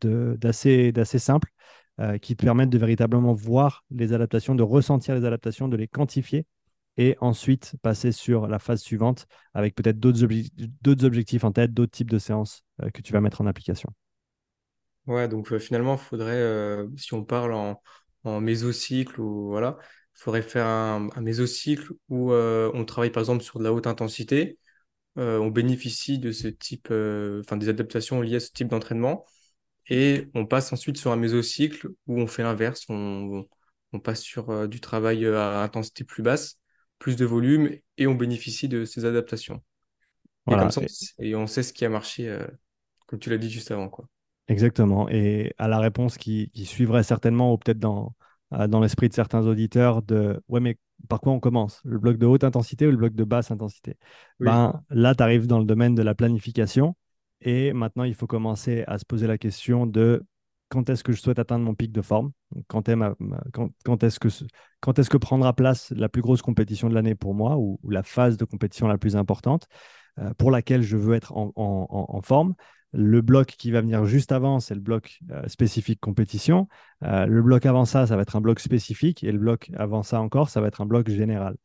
[0.01, 1.51] d'assez simple
[1.99, 5.89] euh, qui te permettent de véritablement voir les adaptations, de ressentir les adaptations, de les
[5.89, 6.45] quantifier
[6.95, 12.09] et ensuite passer sur la phase suivante avec peut-être d'autres objectifs en tête, d'autres types
[12.09, 13.89] de séances euh, que tu vas mettre en application.
[15.07, 17.81] Ouais, donc euh, finalement, il faudrait, si on parle en,
[18.23, 19.77] mésocycle ou voilà,
[20.15, 24.57] il faudrait faire un, mésocycle où on travaille par exemple sur de la haute intensité,
[25.15, 26.93] on bénéficie de ce type,
[27.41, 29.25] enfin des adaptations liées à ce type d'entraînement.
[29.89, 33.45] Et on passe ensuite sur un mésocycle où on fait l'inverse, on,
[34.03, 36.59] passe sur euh, du travail euh, à intensité plus basse,
[36.99, 39.63] plus de volume, et on bénéficie de ces adaptations.
[40.47, 40.81] Et comme ça,
[41.19, 42.45] et on sait ce qui a marché, euh,
[43.07, 43.89] comme tu l'as dit juste avant.
[43.89, 44.07] Quoi.
[44.47, 45.09] Exactement.
[45.09, 48.15] Et à la réponse qui, suivrait certainement, ou peut-être dans,
[48.51, 50.77] dans l'esprit de certains auditeurs, de ouais, mais
[51.07, 51.81] par quoi on commence?
[51.83, 53.97] Le bloc de haute intensité ou le bloc de basse intensité?
[54.39, 56.95] Ben, Là, tu arrives dans le domaine de la planification.
[57.41, 60.23] Et maintenant, il faut commencer à se poser la question de
[60.69, 62.31] quand est-ce que je souhaite atteindre mon pic de forme?
[62.67, 62.95] Quand, est
[63.83, 67.57] quand, est-ce que, est-ce que prendra place la plus grosse compétition de l'année pour moi
[67.57, 69.67] ou, la phase de compétition la plus importante
[70.19, 72.53] euh, pour laquelle je veux être en, forme?
[72.91, 76.67] Le bloc qui va venir juste avant, c'est le bloc euh, spécifique compétition.
[77.03, 79.23] Euh, le bloc avant ça, ça va être un bloc spécifique.
[79.23, 81.55] Et le bloc avant ça encore, ça va être un bloc général.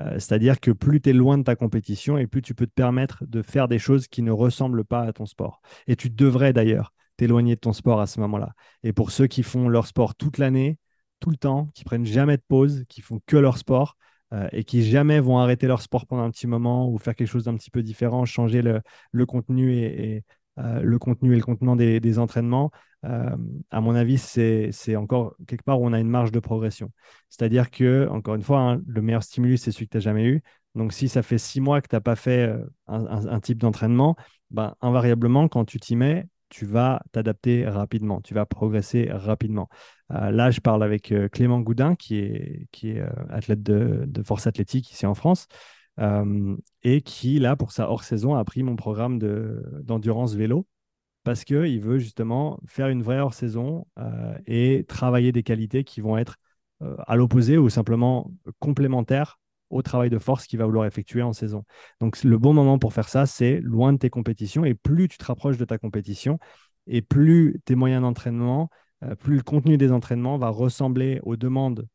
[0.00, 2.72] Euh, c'est-à-dire que plus tu es loin de ta compétition et plus tu peux te
[2.72, 5.60] permettre de faire des choses qui ne ressemblent pas à ton sport.
[5.86, 8.54] Et tu devrais d'ailleurs t'éloigner de ton sport à ce moment-là.
[8.82, 10.78] Et pour ceux qui font leur sport toute l'année,
[11.20, 13.96] tout le temps, qui prennent jamais de pause, qui font que leur sport,
[14.32, 17.28] euh, et qui jamais vont arrêter leur sport pendant un petit moment ou faire quelque
[17.28, 20.24] chose d'un petit peu différent, changer le, contenu et,
[20.58, 22.70] euh, le contenu et le contenant des, entraînements,
[23.04, 23.36] euh,
[23.70, 26.90] à mon avis, c'est encore quelque part où on a une marge de progression.
[27.28, 30.26] C'est-à-dire que, encore une fois, hein, le meilleur stimulus, c'est celui que tu n'as jamais
[30.26, 30.42] eu.
[30.74, 34.16] Donc, si ça fait six mois que tu n'as pas fait euh, un, type d'entraînement,
[34.50, 39.68] ben, invariablement, quand tu t'y mets, tu vas t'adapter rapidement, tu vas progresser rapidement.
[40.08, 44.90] là, je parle avec Clément Goudin, qui est, qui est athlète de, de, force athlétique
[44.90, 45.46] ici en France.
[45.98, 49.18] Euh, et qui, là, pour sa hors-saison, a pris mon programme
[49.82, 50.66] d'endurance vélo
[51.24, 56.16] parce qu'il veut justement faire une vraie hors-saison euh, et travailler des qualités qui vont
[56.16, 56.36] être
[56.82, 59.38] euh, à l'opposé ou simplement complémentaires
[59.68, 61.64] au travail de force qu'il va vouloir effectuer en saison.
[62.00, 64.64] Donc le bon moment pour faire ça, c'est loin de tes compétitions.
[64.64, 66.38] Et plus tu te rapproches de ta compétition,
[66.86, 68.68] et plus tes moyens d'entraînement,
[69.20, 71.86] plus le contenu des entraînements va ressembler aux demandes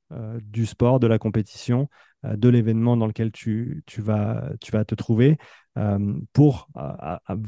[0.42, 1.90] du sport, de la compétition,
[2.36, 5.38] de l'événement dans lequel tu, vas, tu vas te trouver
[6.34, 6.70] pour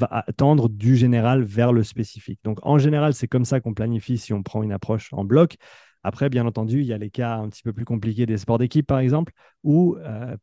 [0.10, 2.40] attendre du général vers le spécifique.
[2.44, 5.56] Donc en général, c'est comme ça qu'on planifie si on prend une approche en bloc.
[6.04, 8.58] Après, bien entendu, il y a les cas un petit peu plus compliqués des sports
[8.58, 9.98] d'équipe, par exemple, où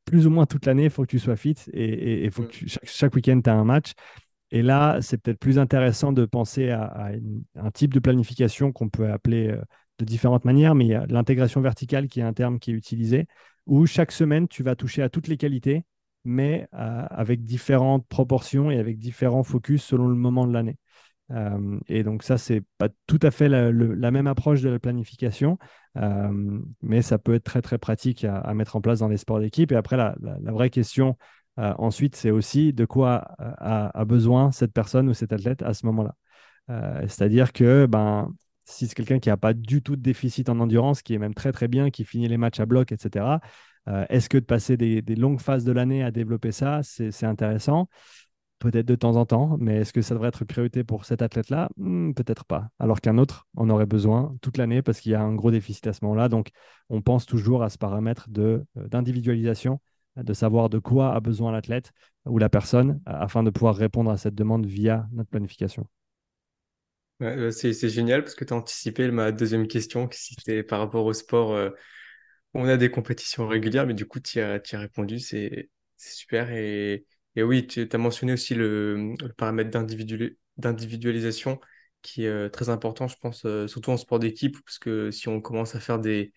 [0.05, 2.55] plus ou moins toute l'année, il faut que tu sois fit et, il faut que
[2.67, 3.93] chaque, chaque week-end, tu as un match.
[4.55, 7.11] Et là, c'est peut-être plus intéressant de penser à,
[7.57, 9.61] un type de planification qu'on peut appeler euh,
[9.99, 12.75] de différentes manières, mais il y a l'intégration verticale qui est un terme qui est
[12.75, 13.27] utilisé,
[13.67, 15.85] où chaque semaine, tu vas toucher à toutes les qualités,
[16.25, 20.79] mais euh, avec différentes proportions et avec différents focus selon le moment de l'année.
[21.31, 23.73] Euh, et donc ça, c'est pas tout à fait la,
[24.11, 25.59] même approche de la planification,
[26.83, 29.73] mais ça peut être très très pratique à, mettre en place dans les sports d'équipe.
[29.73, 30.15] Et après, la,
[30.53, 31.17] vraie question
[31.59, 33.53] euh, ensuite, c'est aussi de quoi euh,
[33.95, 36.15] a, besoin cette personne ou cet athlète à ce moment-là.
[36.71, 38.33] Euh, c'est-à-dire que ben,
[38.65, 41.35] si c'est quelqu'un qui n'a pas du tout de déficit en endurance, qui est même
[41.35, 43.41] très très bien, qui finit les matchs à bloc, etc.,
[44.09, 47.89] est-ce que de passer des, longues phases de l'année à développer ça, c'est intéressant
[48.65, 51.21] Peut-être de temps en temps, mais est-ce que ça devrait être une priorité pour cet
[51.21, 51.69] athlète-là?
[51.77, 52.71] Hmm, Peut-être pas.
[52.79, 55.87] Alors qu'un autre en aurait besoin toute l'année parce qu'il y a un gros déficit
[55.87, 56.31] à ce moment-là.
[56.31, 56.49] Donc,
[56.89, 59.81] on pense toujours à ce paramètre d'individualisation
[60.17, 61.93] de savoir de quoi a besoin l'athlète
[62.25, 65.87] ou la personne afin de pouvoir répondre à cette demande via notre planification.
[67.53, 71.13] C'est génial parce que tu as anticipé ma deuxième question, qui c'était par rapport au
[71.13, 71.53] sport.
[71.53, 71.71] Euh,
[72.55, 76.51] on a des compétitions régulières, mais du coup, tu as, as, répondu, c'est super.
[76.53, 77.07] Et,
[77.37, 79.71] et, oui, tu as mentionné aussi le, paramètre
[80.57, 81.61] d'individualisation
[82.03, 85.29] qui est euh, très important, je pense, euh, surtout en sport d'équipe, parce que si
[85.29, 86.33] on commence à faire des,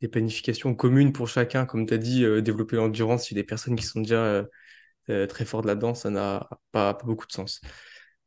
[0.00, 3.84] des planifications communes pour chacun, comme tu as dit, développer l'endurance chez des personnes qui
[3.84, 4.46] sont déjà
[5.28, 7.60] très fortes là-dedans, ça n'a pas, beaucoup de sens.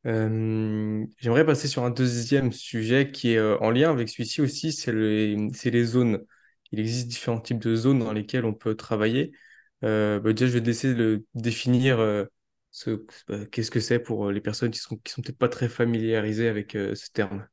[0.03, 5.83] J'aimerais passer sur un deuxième sujet qui est en lien avec celui-ci aussi, c'est les
[5.83, 6.25] zones.
[6.71, 9.31] Il existe différents types de zones dans lesquelles on peut travailler.
[9.81, 11.99] Bah, déjà, je vais essayer de définir
[12.71, 16.47] ce, bah, qu'est-ce que c'est pour les personnes qui sont, sont peut-être pas très familiarisées
[16.47, 17.45] avec ce terme.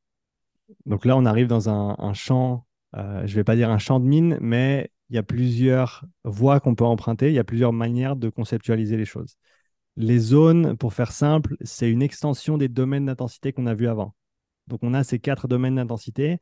[0.86, 4.07] Donc là, on arrive dans un, champ je ne vais pas dire un champ de
[4.07, 8.16] mine, mais il y a plusieurs voies qu'on peut emprunter, il y a plusieurs manières
[8.16, 9.36] de conceptualiser les choses.
[10.01, 14.14] Les zones, pour faire simple, c'est une extension des domaines d'intensité qu'on a vus avant.
[14.68, 16.38] Donc on a ces quatre domaines d'intensité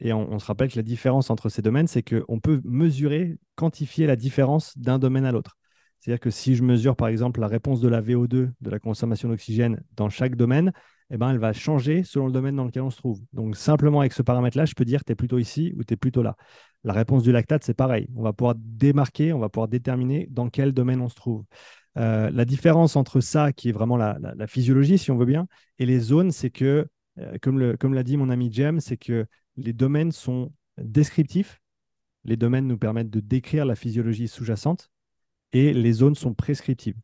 [0.00, 4.08] et on, se rappelle que la différence entre ces domaines, c'est qu'on peut mesurer, quantifier
[4.08, 5.56] la différence d'un domaine à l'autre.
[6.00, 8.26] C'est-à-dire que si je mesure par exemple la réponse de la VO2,
[8.60, 10.72] de la consommation d'oxygène dans chaque domaine,
[11.10, 13.20] eh ben, elle va changer selon le domaine dans lequel on se trouve.
[13.32, 15.96] Donc simplement avec ce paramètre-là, je peux dire tu es plutôt ici ou tu es
[15.96, 16.34] plutôt là.
[16.82, 18.08] La réponse du lactate, c'est pareil.
[18.16, 21.44] On va pouvoir démarquer, on va pouvoir déterminer dans quel domaine on se trouve.
[21.96, 25.46] Euh, la différence entre ça, qui est vraiment la, physiologie, si on veut bien,
[25.78, 26.86] et les zones, c'est que,
[27.18, 29.26] euh, comme l'a dit mon ami Jem, c'est que
[29.56, 31.60] les domaines sont descriptifs.
[32.24, 34.90] Les domaines nous permettent de décrire la physiologie sous-jacente
[35.52, 36.96] et les zones sont prescriptives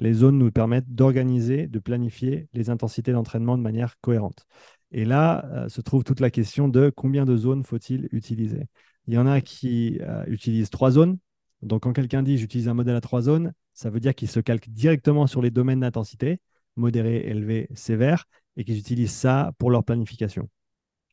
[0.00, 4.46] les zones nous permettent d'organiser, de planifier les intensités d'entraînement de manière cohérente.
[4.92, 8.68] Et là euh, se trouve toute la question de combien de zones faut-il utiliser.
[9.06, 11.18] Il y en a qui utilisent trois zones.
[11.62, 14.40] Donc quand quelqu'un dit j'utilise un modèle à trois zones, ça veut dire qu'il se
[14.40, 16.40] calque directement sur les domaines d'intensité,
[16.76, 18.26] modéré, élevé, sévère,
[18.56, 20.48] et qu'ils utilisent ça pour leur planification.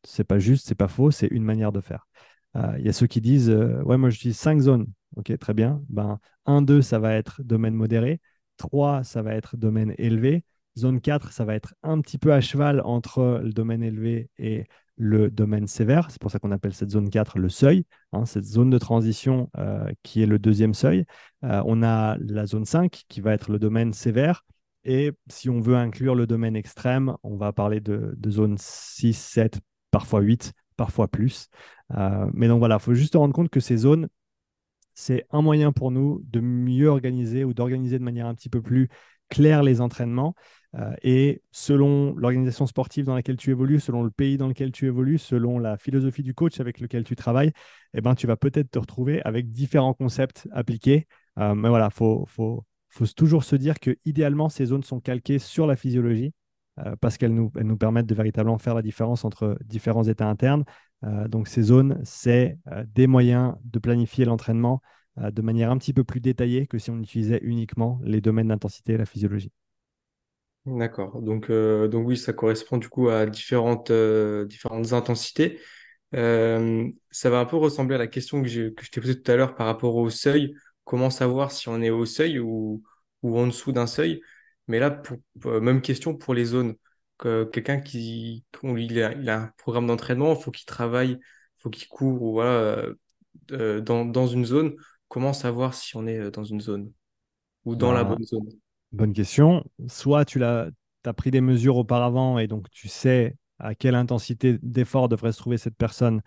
[0.04, 2.06] C'est pas juste, c'est pas faux, c'est une manière de faire.
[2.56, 4.86] Euh, il y a ceux qui disent ouais moi j'utilise cinq zones.
[5.16, 5.82] Ok très bien.
[5.88, 8.20] Ben 1, 2 ça va être domaine modéré.
[8.56, 10.44] 3, ça va être domaine élevé.
[10.78, 14.66] Zone 4, ça va être un petit peu à cheval entre le domaine élevé et
[14.96, 16.10] le domaine sévère.
[16.10, 19.50] C'est pour ça qu'on appelle cette zone 4 le seuil, hein, cette zone de transition
[19.58, 21.04] euh, qui est le deuxième seuil.
[21.44, 24.44] Euh, on a la zone 5 qui va être le domaine sévère.
[24.84, 29.60] Et si on veut inclure le domaine extrême, on va parler de, zone 6, 7,
[29.90, 31.48] parfois 8, parfois plus.
[31.96, 34.08] Euh, mais donc voilà, il faut juste rendre compte que ces zones,
[34.94, 38.60] c'est un moyen pour nous de mieux organiser ou d'organiser de manière un petit peu
[38.60, 38.88] plus
[39.30, 40.34] claire les entraînements.
[40.76, 44.86] Euh, et selon l'organisation sportive dans laquelle tu évolues, selon le pays dans lequel tu
[44.86, 47.52] évolues, selon la philosophie du coach avec lequel tu travailles,
[47.94, 51.06] eh ben, tu vas peut-être te retrouver avec différents concepts appliqués.
[51.38, 55.00] Euh, mais voilà, il faut, faut, faut, toujours se dire que idéalement, ces zones sont
[55.00, 56.32] calquées sur la physiologie
[56.80, 60.28] euh, parce qu'elles nous, elles nous permettent de véritablement faire la différence entre différents états
[60.28, 60.64] internes
[61.28, 62.58] donc ces zones, c'est
[62.94, 64.80] des moyens de planifier l'entraînement
[65.20, 68.94] de manière un petit peu plus détaillée que si on utilisait uniquement les domaines d'intensité
[68.94, 69.52] et la physiologie.
[70.66, 71.20] D'accord.
[71.20, 75.60] Donc, donc oui, ça correspond du coup à différentes, différentes intensités.
[76.12, 79.54] ça va un peu ressembler à la question que, je t'ai posée tout à l'heure
[79.54, 80.54] par rapport au seuil,
[80.84, 82.82] comment savoir si on est au seuil ou,
[83.22, 84.22] ou en dessous d'un seuil?
[84.68, 85.18] Mais là, pour,
[85.60, 86.74] même question pour les zones.
[87.18, 91.62] Que, quelqu'un qui, il a, il a un programme d'entraînement, il faut qu'il travaille, il
[91.62, 92.86] faut qu'il court ou voilà,
[93.52, 94.74] euh, dans, dans une zone.
[95.08, 96.92] Comment savoir si on est euh, dans une zone
[97.64, 98.48] ou dans la Ben, bonne zone?
[98.94, 99.64] Bonne question.
[99.88, 100.70] Soit tu as
[101.16, 105.58] pris des mesures auparavant et donc tu sais à quelle intensité d'effort devrait se trouver
[105.58, 106.22] cette personne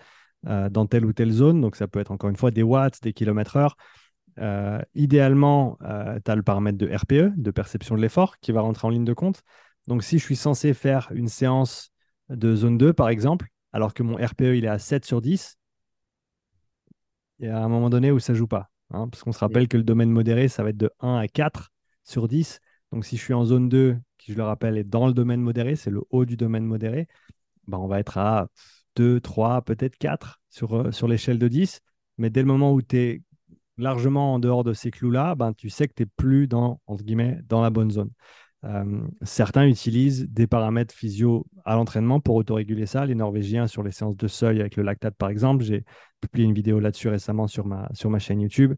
[0.48, 1.62] euh, dans telle ou telle zone.
[1.62, 3.78] Donc ça peut être encore une fois des watts, des kilomètres heure.
[4.40, 8.88] Euh, idéalement, tu as le paramètre de RPE, de perception de l'effort, qui va rentrer
[8.88, 9.42] en ligne de compte.
[9.88, 11.92] Donc si je suis censé faire une séance
[12.30, 15.58] de zone 2, par exemple, alors que mon RPE il est à 7 sur 10,
[17.40, 18.70] il y a un moment donné où ça joue pas.
[18.92, 21.28] hein, parce qu'on se rappelle que le domaine modéré, ça va être de 1 à
[21.28, 21.72] 4
[22.08, 22.60] sur 10.
[22.92, 25.42] Donc si je suis en zone 2, qui je le rappelle est dans le domaine
[25.42, 27.08] modéré, c'est le haut du domaine modéré,
[27.68, 28.48] bah, on va être à
[28.96, 31.82] 2, 3, peut-être 4 sur, euh, sur l'échelle de 10.
[32.18, 33.22] Mais dès le moment où tu es
[33.78, 37.04] largement en dehors de ces clous-là, ben, tu sais que tu n'es plus dans, entre
[37.04, 38.10] guillemets, dans la bonne zone.
[38.64, 43.06] Euh, certains utilisent des paramètres physio à l'entraînement pour autoréguler ça.
[43.06, 45.84] Les Norvégiens, sur les séances de seuil avec le lactate, par exemple, j'ai
[46.22, 48.74] publié une vidéo là-dessus récemment sur ma, sur ma chaîne YouTube.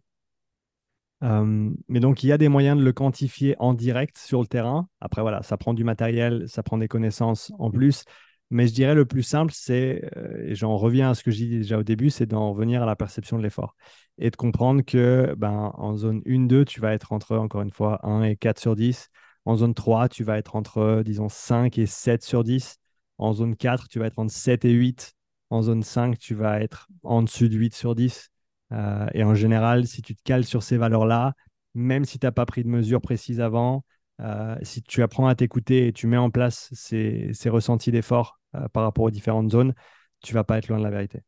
[1.24, 4.48] Euh, mais donc, il y a des moyens de le quantifier en direct sur le
[4.48, 4.88] terrain.
[5.02, 8.06] Après, voilà, ça prend du matériel, ça prend des connaissances en plus.
[8.52, 11.46] Mais je dirais le plus simple, c'est, euh, et j'en reviens à ce que j'ai
[11.46, 13.76] dit déjà au début, c'est d'en revenir à la perception de l'effort
[14.18, 18.00] et de comprendre que ben, en zone 1-2, tu vas être entre, encore une fois,
[18.04, 19.10] 1 et 4 sur 10.
[19.46, 22.78] En zone 3, tu vas être entre, disons, 5 et 7 sur 10.
[23.20, 25.14] En zone 4, tu vas être entre 7 et 8.
[25.52, 28.30] En zone 5, tu vas être en dessus de 8 sur 10.
[28.72, 31.34] Euh, et en général, si tu te cales sur ces valeurs-là,
[31.74, 33.84] même si tu n'as pas pris de mesures précises avant,
[34.22, 38.40] euh, si tu apprends à t'écouter et tu mets en place ces, ces ressentis d'effort
[38.56, 39.74] euh, par rapport aux différentes zones,
[40.22, 41.22] tu vas pas être loin de la vérité.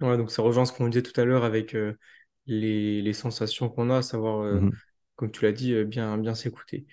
[0.00, 1.72] Ouais, donc ça rejoint ce qu'on disait tout à l'heure avec
[2.46, 4.78] les, les sensations qu'on a, à savoir, Mhm.
[5.16, 6.86] comme tu l'as dit, bien, bien s'écouter.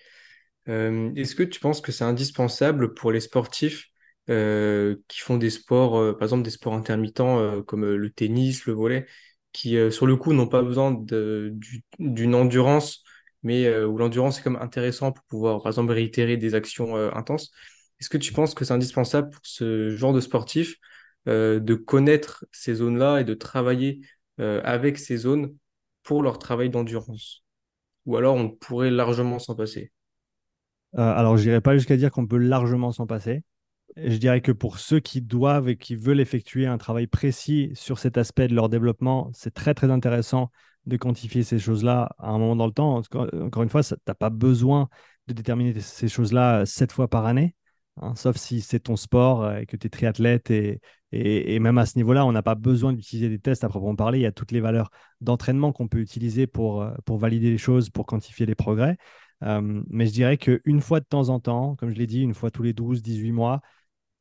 [0.67, 3.87] Est-ce que tu penses que c'est indispensable pour les sportifs
[4.29, 8.65] euh, qui font des sports, euh, par exemple des sports intermittents euh, comme le tennis,
[8.65, 9.05] le volley,
[9.51, 10.91] qui sur le coup n'ont pas besoin
[11.99, 13.03] d'une endurance,
[13.41, 17.53] mais où l'endurance est comme intéressant pour pouvoir, par exemple, réitérer des actions intenses.
[18.01, 20.75] Est-ce que tu penses que c'est indispensable pour ce genre de sportif
[21.25, 24.01] de connaître ces zones-là et de travailler
[24.37, 25.55] avec ces zones
[26.03, 27.45] pour leur travail d'endurance?
[28.05, 29.93] Ou alors on pourrait largement s'en passer?
[30.97, 33.43] Alors, je dirais pas jusqu'à dire qu'on peut largement s'en passer.
[33.97, 37.97] Je dirais que pour ceux qui doivent et qui veulent effectuer un travail précis sur
[37.97, 40.51] cet aspect de leur développement, c'est très très intéressant
[40.85, 43.01] de quantifier ces choses-là à un moment dans le temps.
[43.33, 44.89] Encore une fois, tu n'as pas besoin
[45.27, 47.55] de déterminer ces choses-là sept fois par année,
[48.01, 50.51] hein, sauf si c'est ton sport euh, et que tu es triathlète.
[50.51, 50.81] Et,
[51.11, 53.95] et, et même à ce niveau-là, on n'a pas besoin d'utiliser des tests à proprement
[53.95, 54.19] parler.
[54.19, 54.89] Il y a toutes les valeurs
[55.21, 58.97] d'entraînement qu'on peut utiliser pour, euh, pour valider les choses, pour quantifier les progrès.
[59.43, 62.33] Euh, mais je dirais qu'une fois de temps en temps, comme je l'ai dit, une
[62.33, 63.61] fois tous les 12, 18 mois,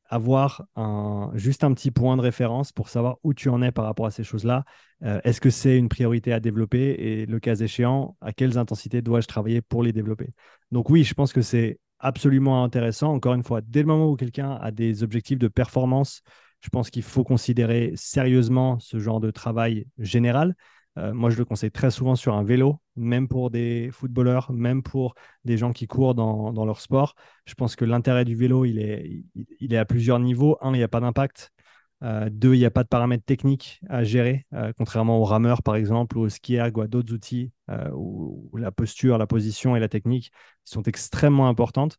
[0.07, 3.85] avoir un, juste un petit point de référence pour savoir où tu en es par
[3.85, 4.63] rapport à ces choses-là.
[5.03, 9.01] Euh, est-ce que c'est une priorité à développer et le cas échéant, à quelles intensités
[9.01, 10.33] dois-je travailler pour les développer?
[10.71, 13.13] Donc oui, je pense que c'est absolument intéressant.
[13.13, 16.21] Encore une fois, dès le moment où quelqu'un a des objectifs de performance,
[16.61, 20.55] je pense qu'il faut considérer sérieusement ce genre de travail général.
[20.97, 24.81] Euh, moi, je le conseille très souvent sur un vélo, même pour des footballeurs, même
[24.81, 27.15] pour des gens qui courent dans, leur sport.
[27.45, 30.57] Je pense que l'intérêt du vélo, il est, à plusieurs niveaux.
[30.61, 31.51] Un, il n'y a pas d'impact.
[32.03, 35.63] Euh, deux, il n'y a pas de paramètres techniques à gérer, euh, contrairement aux rameurs,
[35.63, 37.51] par exemple, ou au skierg ou à d'autres outils
[37.93, 40.31] où, où la posture, la position et la technique
[40.63, 41.97] sont extrêmement importantes.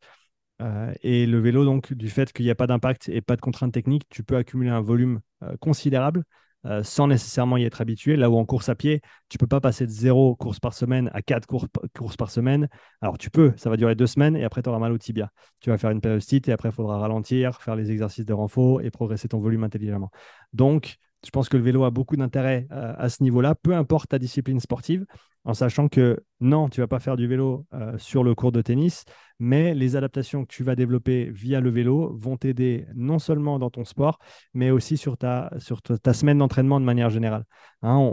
[1.02, 3.72] Et le vélo, donc, du fait qu'il n'y a pas d'impact et pas de contraintes
[3.72, 5.20] techniques, tu peux accumuler un volume
[5.60, 6.24] considérable
[6.66, 8.16] euh, sans nécessairement y être habitué.
[8.16, 11.10] Là où en course à pied, tu peux pas passer de zéro course par semaine
[11.14, 12.68] à quatre cours- courses par semaine.
[13.00, 15.30] Alors tu peux, ça va durer deux semaines et après tu auras mal au tibia.
[15.60, 18.82] Tu vas faire une périostite et après il faudra ralentir, faire les exercices de renfort
[18.82, 20.10] et progresser ton volume intelligemment.
[20.52, 24.10] Donc, je pense que le vélo a beaucoup d'intérêt euh, à ce niveau-là, peu importe
[24.10, 25.06] ta discipline sportive,
[25.46, 28.60] en sachant que non, tu vas pas faire du vélo euh, sur le cours de
[28.62, 29.04] tennis,
[29.38, 33.70] mais les adaptations que tu vas développer via le vélo vont t'aider non seulement dans
[33.70, 34.18] ton sport,
[34.54, 37.44] mais aussi sur ta, semaine d'entraînement de manière générale.
[37.82, 38.10] Hein,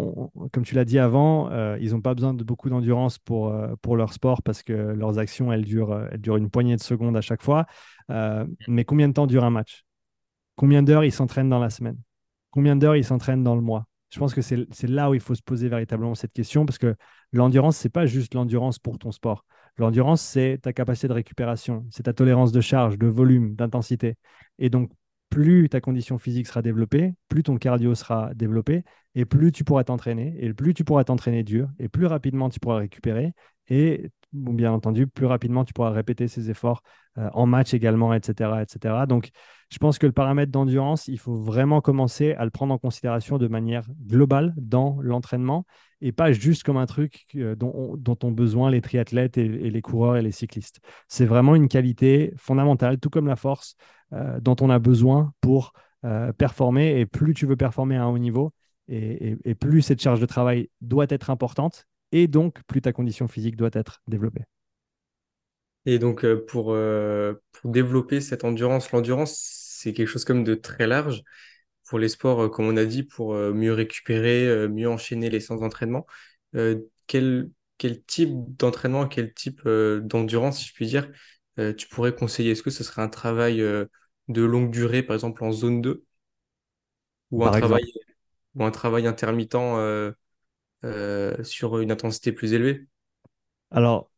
[0.51, 3.73] comme tu l'as dit avant, euh, ils n'ont pas besoin de beaucoup d'endurance pour, euh,
[3.81, 7.17] pour leur sport parce que leurs actions, elles durent, elles durent une poignée de secondes
[7.17, 7.65] à chaque fois.
[8.67, 9.85] Mais combien de temps dure un match?
[10.55, 11.97] Combien d'heures ils s'entraînent dans la semaine?
[12.51, 13.87] Combien d'heures ils s'entraînent dans le mois?
[14.13, 16.95] Je pense que c'est là où il faut se poser véritablement cette question parce que
[17.31, 19.43] l'endurance, c'est pas juste l'endurance pour ton sport.
[19.77, 24.13] L'endurance, c'est ta capacité de récupération, c'est ta tolérance de charge, de volume, d'intensité.
[24.59, 24.91] Et donc,
[25.29, 28.83] plus ta condition physique sera développée, plus ton cardio sera développé,
[29.15, 32.59] et plus tu pourras t'entraîner, et plus tu pourras t'entraîner dur, et plus rapidement tu
[32.59, 33.33] pourras récupérer,
[33.67, 36.81] et bien entendu, plus rapidement tu pourras répéter ces efforts
[37.17, 39.05] euh, en match également, etc., etc.
[39.07, 39.29] Donc,
[39.69, 43.37] je pense que le paramètre d'endurance, il faut vraiment commencer à le prendre en considération
[43.37, 45.65] de manière globale dans l'entraînement
[46.01, 50.17] et pas juste comme un truc euh, dont, ont besoin les triathlètes et, les coureurs
[50.17, 50.79] et les cyclistes.
[51.07, 53.75] C'est vraiment une qualité fondamentale, tout comme la force,
[54.13, 55.73] euh, dont on a besoin pour
[56.37, 56.99] performer.
[56.99, 58.51] Et plus tu veux performer à un haut niveau,
[58.89, 63.57] et, plus cette charge de travail doit être importante, et donc plus ta condition physique
[63.57, 64.45] doit être développée.
[65.85, 69.37] Et donc, euh, pour, euh, pour développer cette endurance, l'endurance,
[69.79, 71.23] c'est quelque chose comme de très large.
[71.89, 75.59] Pour les sports, euh, comme on a dit, pour mieux récupérer, mieux enchaîner les séances
[75.59, 76.05] d'entraînement,
[77.07, 81.09] quel, quel type d'entraînement, quel type d'endurance, si je puis dire,
[81.77, 82.51] tu pourrais conseiller?
[82.51, 86.05] Est-ce que ce serait un travail de longue durée, par exemple en zone 2,
[87.31, 87.93] ou un Par travail, exemple,
[88.55, 89.55] ou un travail intermittent
[91.43, 92.87] sur une intensité plus élevée?
[93.71, 94.09] alors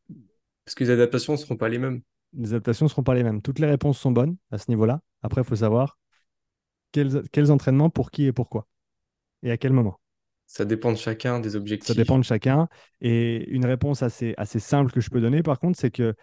[0.64, 2.02] Parce que les adaptations ne seront pas les mêmes.
[2.34, 3.42] les adaptations ne seront pas les mêmes.
[3.42, 5.02] Toutes les réponses sont bonnes à ce niveau-là.
[5.24, 5.98] Après, il faut savoir
[6.94, 8.68] quels, quels entraînements pour qui et pourquoi,
[9.44, 10.00] et à quel moment.
[10.48, 11.94] Ça dépend de chacun, des Ça objectifs.
[11.94, 12.68] dépend de chacun.
[13.02, 16.16] Et une réponse assez, assez simple que je peux donner, par contre, c'est que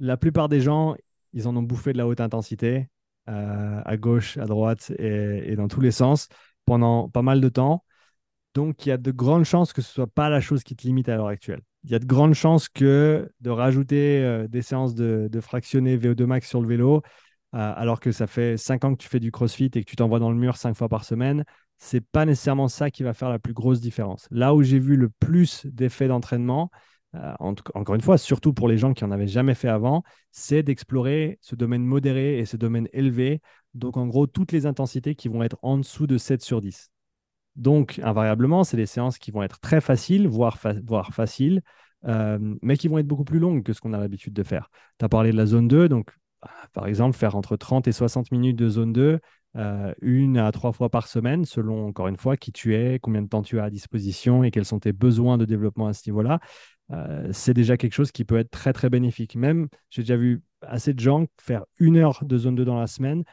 [0.00, 0.96] la plupart des gens,
[1.34, 2.88] ils en ont bouffé de la haute intensité,
[3.28, 6.28] euh, à gauche, à droite et, et dans tous les sens,
[6.66, 7.84] pendant pas mal de temps.
[8.54, 10.76] Donc, il y a de grandes chances que ce ne soit pas la chose qui
[10.76, 11.60] te limite à l'heure actuelle.
[11.84, 16.24] Il y a de grandes chances que de rajouter euh, des séances de, fractionné VO2
[16.26, 17.02] max sur le vélo,
[17.54, 19.96] euh, alors que ça fait 5 ans que tu fais du crossfit et que tu
[19.96, 21.44] t'envoies dans le mur 5 fois par semaine,
[21.78, 24.28] c'est pas nécessairement ça qui va faire la plus grosse différence.
[24.30, 26.70] Là où j'ai vu le plus d'effets d'entraînement,
[27.14, 30.62] euh, encore une fois, surtout pour les gens qui en avaient jamais fait avant, c'est
[30.62, 33.40] d'explorer ce domaine modéré et ce domaine élevé.
[33.74, 36.91] Donc, en gros, toutes les intensités qui vont être en dessous de 7 sur 10.
[37.56, 41.62] Donc, invariablement, c'est des séances qui vont être très faciles, voire, voire faciles,
[42.06, 44.70] euh, mais qui vont être beaucoup plus longues que ce qu'on a l'habitude de faire.
[44.98, 46.10] Tu as parlé de la zone 2, donc
[46.42, 49.20] ah, par exemple, faire entre 30 et 60 minutes de zone 2,
[49.56, 53.22] euh, une à trois fois par semaine, selon encore une fois qui tu es, combien
[53.22, 56.08] de temps tu as à disposition et quels sont tes besoins de développement à ce
[56.08, 56.40] niveau-là.
[56.90, 59.36] euh, c'est déjà quelque chose qui peut être très très bénéfique.
[59.36, 62.86] Même, j'ai déjà vu assez de gens faire une heure de zone 2 dans la
[62.86, 63.24] semaine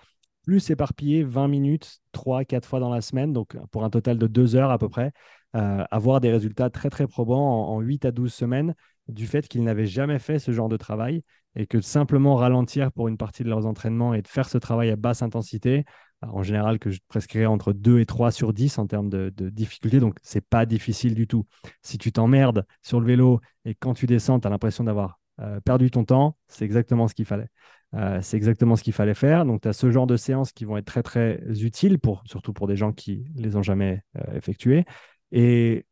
[0.49, 4.25] plus éparpillé 20 minutes, 3, 4 fois dans la semaine, donc pour un total de
[4.25, 5.11] 2 heures à peu près,
[5.55, 8.73] euh, avoir des résultats très très probants en, en 8 à 12 semaines
[9.07, 11.21] du fait qu'ils n'avaient jamais fait ce genre de travail
[11.55, 14.89] et que simplement ralentir pour une partie de leurs entraînements et de faire ce travail
[14.89, 15.85] à basse intensité,
[16.23, 19.31] alors, en général que je prescrirais entre 2 et 3 sur 10 en termes de,
[19.37, 21.45] de difficulté, donc c'est pas difficile du tout.
[21.83, 25.59] Si tu t'emmerdes sur le vélo et quand tu descends, tu as l'impression d'avoir euh,
[25.61, 27.47] perdu ton temps, c'est exactement ce qu'il fallait.
[27.95, 29.45] Euh, c'est exactement ce qu'il fallait faire.
[29.45, 32.53] Donc, tu as ce genre de séances qui vont être très, très utiles, pour, surtout
[32.53, 34.85] pour des gens qui les ont jamais euh, effectuées.
[35.31, 35.85] Et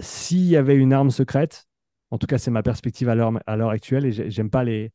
[0.00, 1.66] s'il y avait une arme secrète,
[2.10, 4.92] en tout cas, c'est ma perspective à l'heure actuelle, et j'ai- j'aime pas les,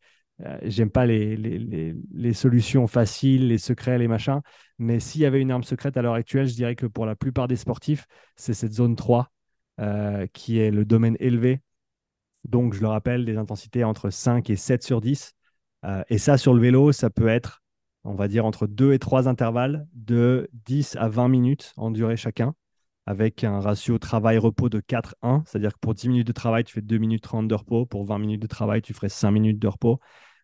[0.63, 4.41] j'aime pas les, les, solutions faciles, les secrets, les machins.
[4.77, 7.15] Mais s'il y avait une arme secrète à l'heure actuelle, je dirais que pour la
[7.15, 9.31] plupart des sportifs, c'est cette zone 3
[9.79, 11.61] euh, qui est le domaine élevé.
[12.45, 15.33] Donc, je le rappelle, des intensités entre 5 et 7 sur 10.
[15.85, 17.63] Euh, et ça, sur le vélo, ça peut être,
[18.03, 22.17] on va dire, entre 2 et 3 intervalles de 10 à 20 minutes en durée
[22.17, 22.55] chacun,
[23.05, 25.43] avec un ratio travail-repos de 4-1.
[25.45, 27.85] C'est-à-dire que pour 10 minutes de travail, tu fais 2 minutes 30 de repos.
[27.85, 29.99] Pour 20 minutes de travail, tu ferais 5 minutes de repos.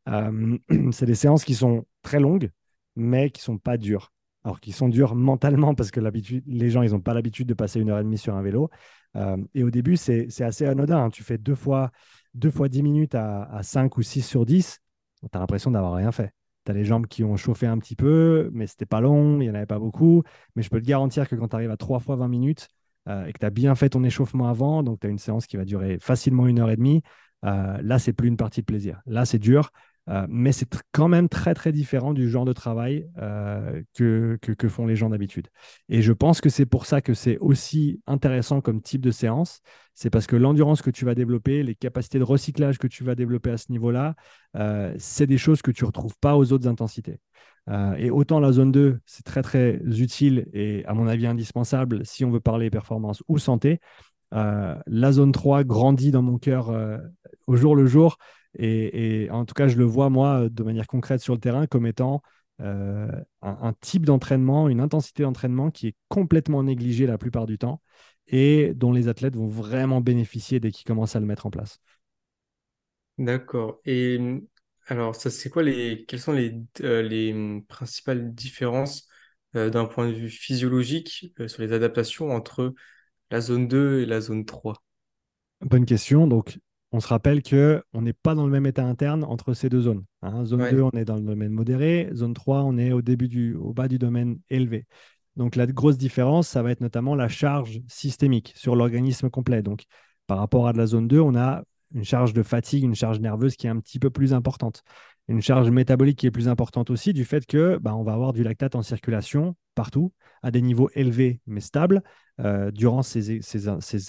[0.10, 0.58] Euh,
[0.92, 2.52] c'est des séances qui sont très longues,
[2.96, 4.12] mais qui sont pas dures.
[4.46, 7.80] Alors, qui sont dures mentalement parce que les gens, ils n'ont pas l'habitude de passer
[7.80, 8.70] une heure et demie sur un vélo.
[9.16, 11.06] Euh, et au début, c'est assez anodin.
[11.06, 11.10] hein.
[11.10, 11.92] Tu fais deux fois,
[12.36, 14.80] deux fois 10 minutes à, à 5 ou 6 sur 10.
[15.22, 16.32] Tu as l'impression d'avoir rien fait.
[16.64, 19.46] Tu as les jambes qui ont chauffé un petit peu, mais c'était pas long, il
[19.46, 20.24] n'y en avait pas beaucoup.
[20.56, 22.68] Mais je peux te garantir que quand tu arrives à 3 fois 20 minutes
[23.10, 25.48] euh, et que tu as bien fait ton échauffement avant, donc tu as une séance
[25.48, 27.02] qui va durer facilement une heure et demie,
[27.46, 29.02] euh, là, c'est plus une partie de plaisir.
[29.08, 29.72] Là, c'est dur.
[30.08, 34.68] Euh, mais c'est quand même très très différent du genre de travail euh, que, que,
[34.68, 35.48] font les gens d'habitude.
[35.90, 39.62] Et je pense que c'est pour ça que c'est aussi intéressant comme type de séance.
[39.96, 43.16] C'est parce que l'endurance que tu vas développer, les capacités de recyclage que tu vas
[43.16, 44.16] développer à ce niveau-là,
[44.56, 47.20] euh, c'est des choses que tu ne retrouves pas aux autres intensités.
[47.98, 52.24] Et autant la zone 2, c'est très très utile et à mon avis indispensable si
[52.24, 53.80] on veut parler performance ou santé.
[54.32, 56.72] La zone 3 grandit dans mon cœur
[57.48, 58.20] au jour le jour.
[58.58, 61.68] Et, et en tout cas, je le vois, moi, de manière concrète sur le terrain,
[61.68, 62.22] comme étant
[62.62, 63.08] euh,
[63.42, 67.82] un, un type d'entraînement, une intensité d'entraînement qui est complètement négligée la plupart du temps
[68.28, 71.80] et dont les athlètes vont vraiment bénéficier dès qu'ils commencent à le mettre en place.
[73.18, 73.80] D'accord.
[73.86, 74.20] Et
[74.88, 79.08] alors, ça, c'est quoi les, quelles sont les, euh, les hum, principales différences
[79.54, 82.74] d'un point de vue physiologique sur les adaptations entre
[83.32, 84.84] la zone 2 et la zone 3?
[85.62, 86.28] Bonne question.
[86.28, 86.60] Donc,
[86.96, 89.82] on se rappelle que on n'est pas dans le même état interne entre ces deux
[89.82, 90.06] zones.
[90.22, 90.46] hein.
[90.46, 92.10] Zone Ouais, 2, on est dans le domaine modéré.
[92.14, 94.86] Zone 3, on est au début du, au bas du domaine élevé.
[95.36, 99.62] Donc la grosse différence, ça va être notamment la charge systémique sur l'organisme complet.
[99.62, 99.84] Donc
[100.28, 103.20] par rapport à de la zone 2, on a une charge de fatigue, une charge
[103.20, 104.82] nerveuse qui est un petit peu plus importante.
[105.28, 108.32] Une charge métabolique qui est plus importante aussi du fait que bah, on va avoir
[108.32, 110.14] du lactate en circulation partout,
[110.44, 112.04] à des niveaux élevés mais stables,
[112.40, 113.32] euh, durant ces,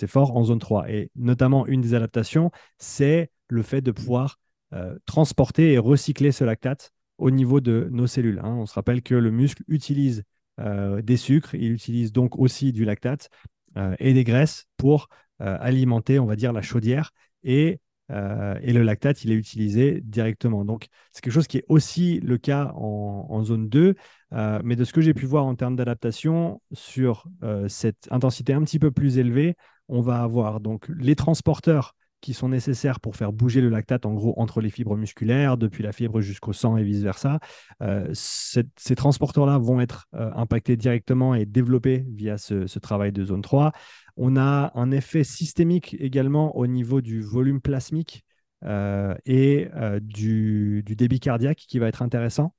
[0.04, 0.90] efforts en zone 3.
[0.90, 4.38] Et notamment, une des adaptations, c'est le fait de pouvoir
[4.74, 8.40] euh, transporter et recycler ce lactate au niveau de nos cellules.
[8.40, 8.54] hein.
[8.58, 10.22] On se rappelle que le muscle utilise
[10.60, 13.28] euh, des sucres, il utilise donc aussi du lactate
[13.98, 17.12] et des graisses pour alimenter, on va dire, la chaudière.
[17.42, 17.78] Et,
[18.10, 20.64] euh, et le lactate, il est utilisé directement.
[20.64, 23.94] Donc, c'est quelque chose qui est aussi le cas en, zone 2.
[24.32, 28.52] Euh, mais de ce que j'ai pu voir en termes d'adaptation sur euh, cette intensité
[28.52, 29.56] un petit peu plus élevée,
[29.88, 34.14] on va avoir donc les transporteurs qui sont nécessaires pour faire bouger le lactate, en
[34.14, 37.38] gros, entre les fibres musculaires, depuis la fibre jusqu'au sang et vice-versa.
[38.14, 43.70] Ces transporteurs-là vont être impactés directement et développés via ce, ce travail de zone 3.
[44.16, 48.24] On a un effet systémique également au niveau du volume plasmique
[48.64, 52.54] euh, et euh, du, débit cardiaque qui va être intéressant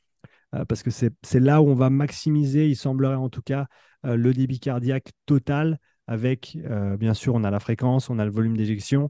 [0.55, 3.67] euh, parce que c'est là où on va maximiser, il semblerait en tout cas,
[4.03, 6.57] le débit cardiaque total avec,
[6.97, 9.09] bien sûr, on a la fréquence, on a le volume d'éjection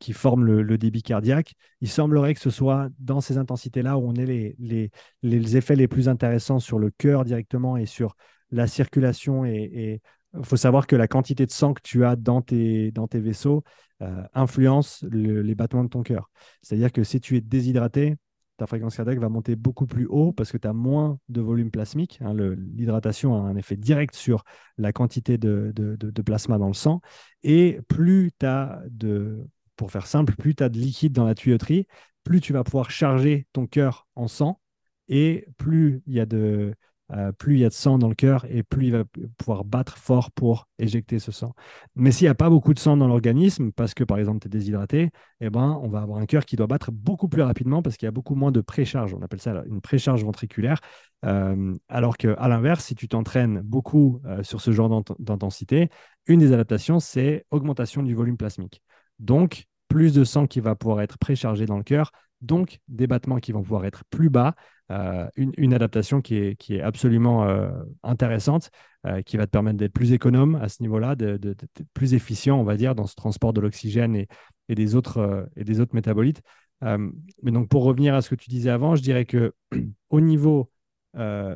[0.00, 1.54] qui forment le, débit cardiaque.
[1.80, 6.08] Il semblerait que ce soit dans ces intensités-là où on ait les effets les plus
[6.08, 8.16] intéressants sur le cœur directement et sur
[8.50, 9.44] la circulation.
[9.44, 10.00] Et
[10.36, 13.20] il faut savoir que la quantité de sang que tu as dans tes, dans tes
[13.20, 13.64] vaisseaux
[14.02, 16.30] euh, influence le- les battements de ton cœur.
[16.62, 18.16] C'est-à-dire que si tu es déshydraté,
[18.56, 21.70] ta fréquence cardiaque va monter beaucoup plus haut parce que tu as moins de volume
[21.70, 22.18] plasmique.
[22.22, 22.34] hein.
[22.34, 24.44] L'hydratation a un effet direct sur
[24.76, 27.00] la quantité de, de- de- de plasma dans le sang.
[27.42, 31.34] Et plus tu as de, pour faire simple, plus tu as de liquide dans la
[31.34, 31.86] tuyauterie,
[32.24, 34.60] plus tu vas pouvoir charger ton cœur en sang
[35.08, 36.74] et plus il y a de,
[37.12, 39.04] euh, plus il y a de sang dans le cœur et plus il va
[39.38, 41.54] pouvoir battre fort pour éjecter ce sang.
[41.96, 44.48] Mais s'il n'y a pas beaucoup de sang dans l'organisme, parce que par exemple tu
[44.48, 47.82] es déshydraté, eh ben, on va avoir un cœur qui doit battre beaucoup plus rapidement
[47.82, 49.14] parce qu'il y a beaucoup moins de précharge.
[49.14, 50.80] On appelle ça une précharge ventriculaire.
[51.24, 55.88] Euh, alors qu'à l'inverse, si tu t'entraînes beaucoup euh, sur ce genre d'int- d'intensité,
[56.26, 58.82] une des adaptations, c'est augmentation du volume plasmique.
[59.18, 63.38] Donc, plus de sang qui va pouvoir être préchargé dans le cœur, donc des battements
[63.38, 64.54] qui vont pouvoir être plus bas.
[64.90, 67.70] Euh, une, adaptation qui est, qui est absolument euh,
[68.02, 68.70] intéressante,
[69.06, 72.64] euh, qui va te permettre d'être plus économe à ce niveau-là, d'être plus efficient, on
[72.64, 74.28] va dire, dans ce transport de l'oxygène et,
[74.74, 75.48] des autres,
[75.92, 76.40] métabolites.
[76.80, 79.52] Mais donc, pour revenir à ce que tu disais avant, je dirais que
[80.10, 80.70] au niveau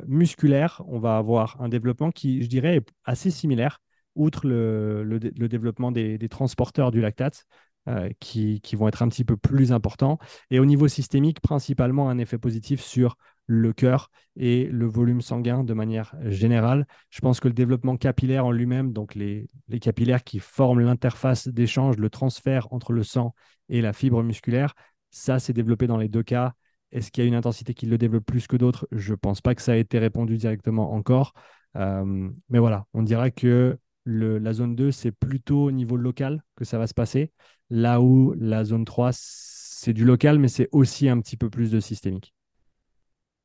[0.05, 3.79] musculaire, on va avoir un développement qui, je dirais, est assez similaire,
[4.15, 7.45] outre le, le dé- le développement des transporteurs du lactate,
[7.89, 10.17] euh, qui, vont être un petit peu plus importants.
[10.49, 15.65] Et au niveau systémique, principalement un effet positif sur le cœur et le volume sanguin
[15.65, 16.87] de manière générale.
[17.09, 19.49] Je pense que le développement capillaire en lui-même, donc les,
[19.81, 23.35] capillaires qui forment l'interface d'échange, le transfert entre le sang
[23.67, 24.75] et la fibre musculaire,
[25.11, 26.53] ça s'est développé dans les deux cas.
[26.93, 28.87] Est-ce qu'il y a une intensité qui le développe plus que d'autres?
[28.91, 31.33] Je ne pense pas que ça a été répondu directement encore.
[31.75, 36.65] Euh, mais voilà, on dira que la zone 2, c'est plutôt au niveau local que
[36.65, 37.31] ça va se passer,
[37.69, 41.71] là où la zone 3, c'est du local, mais c'est aussi un petit peu plus
[41.71, 42.33] de systémique.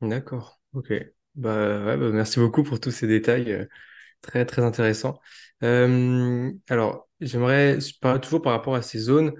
[0.00, 0.61] d'accord.
[0.72, 0.92] Ok.
[1.34, 3.64] Bah, bah, merci beaucoup pour tous ces détails euh,
[4.22, 5.20] très très intéressants.
[5.64, 7.78] Euh, alors, j'aimerais
[8.22, 9.34] toujours par rapport à ces zones,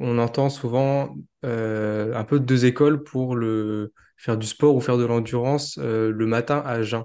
[0.00, 4.98] on entend souvent euh, un peu deux écoles pour le faire du sport ou faire
[4.98, 7.04] de l'endurance le matin à jeun.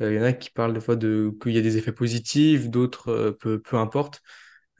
[0.00, 1.92] Euh, Il y en a qui parlent des fois de qu'il y a des effets
[1.92, 4.22] positifs, d'autres euh, peu, peu importe,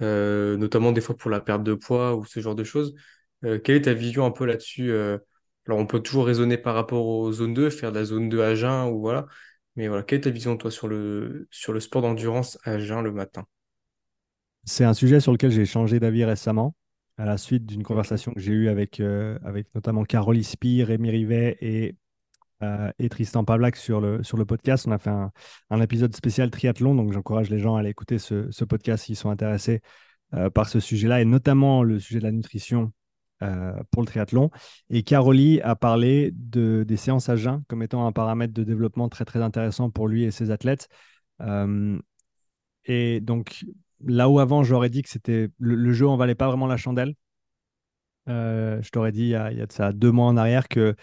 [0.02, 2.94] euh, notamment des fois pour la perte de poids ou ce genre de choses.
[3.42, 4.90] Quelle est ta vision un peu là-dessus?
[4.92, 8.42] Alors on peut toujours raisonner par rapport aux zones 2, faire de la zone 2
[8.42, 9.26] à jeun ou voilà.
[9.76, 13.02] Mais voilà, quelle est ta vision toi sur le sur le sport d'endurance à jeun
[13.02, 13.46] le matin?
[14.64, 16.74] C'est un sujet sur lequel j'ai changé d'avis récemment,
[17.18, 21.10] à la suite d'une conversation que j'ai eue avec, euh, avec notamment Carole Ispy, Rémi
[21.10, 21.94] Rivet et,
[22.62, 24.86] euh, et Tristan Pavlac sur le, sur le podcast.
[24.86, 28.64] On a fait un, épisode spécial triathlon, donc j'encourage les gens à aller écouter ce,
[28.64, 29.82] podcast s'ils sont intéressés
[30.34, 32.92] euh, par ce sujet-là, et notamment le sujet de la nutrition
[33.42, 34.50] euh, pour le triathlon.
[34.88, 39.08] Et Caroli a parlé de, des séances à jeun comme étant un paramètre de développement
[39.10, 40.88] très très intéressant pour lui et ses athlètes.
[42.88, 43.64] Et donc,
[44.04, 47.14] là où avant, j'aurais dit que c'était le, jeu en valait pas vraiment la chandelle,
[48.26, 50.68] je t'aurais dit il y, a, il y a de ça deux mois en arrière
[50.68, 50.96] que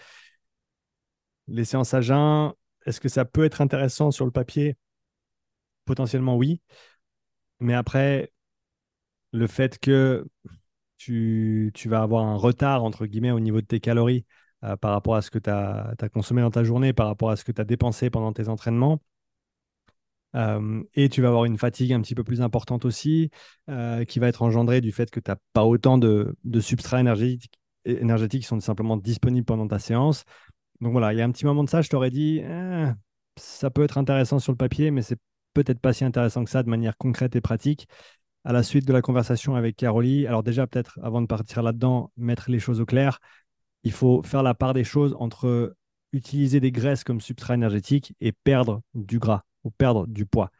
[1.48, 2.52] les séances à jeun,
[2.86, 4.76] est-ce que ça peut être intéressant sur le papier?
[5.84, 6.60] Potentiellement oui.
[7.60, 8.32] Mais après,
[9.32, 10.26] le fait que
[10.96, 14.24] tu, vas avoir un retard, entre guillemets, au niveau de tes calories
[14.64, 17.36] euh, par rapport à ce que tu as, consommé dans ta journée, par rapport à
[17.36, 19.00] ce que tu as dépensé pendant tes entraînements,
[20.36, 23.30] euh, et tu vas avoir une fatigue un petit peu plus importante aussi,
[23.68, 27.60] euh, qui va être engendrée du fait que tu n'as pas autant de, substrats énergétiques,
[27.84, 30.24] énergétiques qui sont simplement disponibles pendant ta séance.
[30.84, 32.90] Donc voilà, il y a un petit moment de ça, je t'aurais dit, eh,
[33.36, 35.18] ça peut être intéressant sur le papier, mais c'est
[35.54, 37.88] peut-être pas si intéressant que ça de manière concrète et pratique.
[38.44, 42.12] À la suite de la conversation avec Caroli, alors déjà peut-être avant de partir là-dedans,
[42.18, 43.18] mettre les choses au clair,
[43.82, 45.74] il faut faire la part des choses entre
[46.12, 50.50] utiliser des graisses comme substrat énergétique et perdre du gras ou perdre du poids.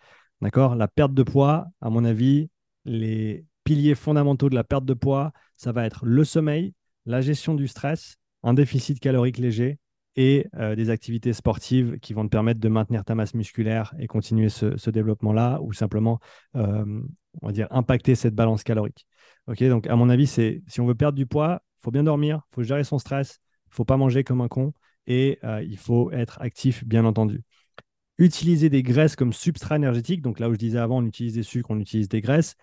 [0.40, 0.74] D'accord?
[0.74, 2.48] La perte de poids, à mon avis,
[2.86, 6.72] les piliers fondamentaux de la perte de poids, ça va être le sommeil,
[7.04, 9.78] la gestion du stress, un déficit calorique léger
[10.16, 14.06] et euh, des activités sportives qui vont te permettre de maintenir ta masse musculaire et
[14.06, 16.20] continuer ce, développement-là ou simplement,
[16.56, 17.02] euh,
[17.42, 19.06] on va dire, impacter cette balance calorique.
[19.46, 22.04] Ok, donc à mon avis, c'est si on veut perdre du poids, il faut bien
[22.04, 24.72] dormir, il faut gérer son stress, il ne faut pas manger comme un con
[25.06, 27.42] et euh, il faut être actif, bien entendu.
[28.18, 31.42] Utiliser des graisses comme substrat énergétique, donc là où je disais avant, on utilise des
[31.42, 32.54] sucres, on utilise des graisses.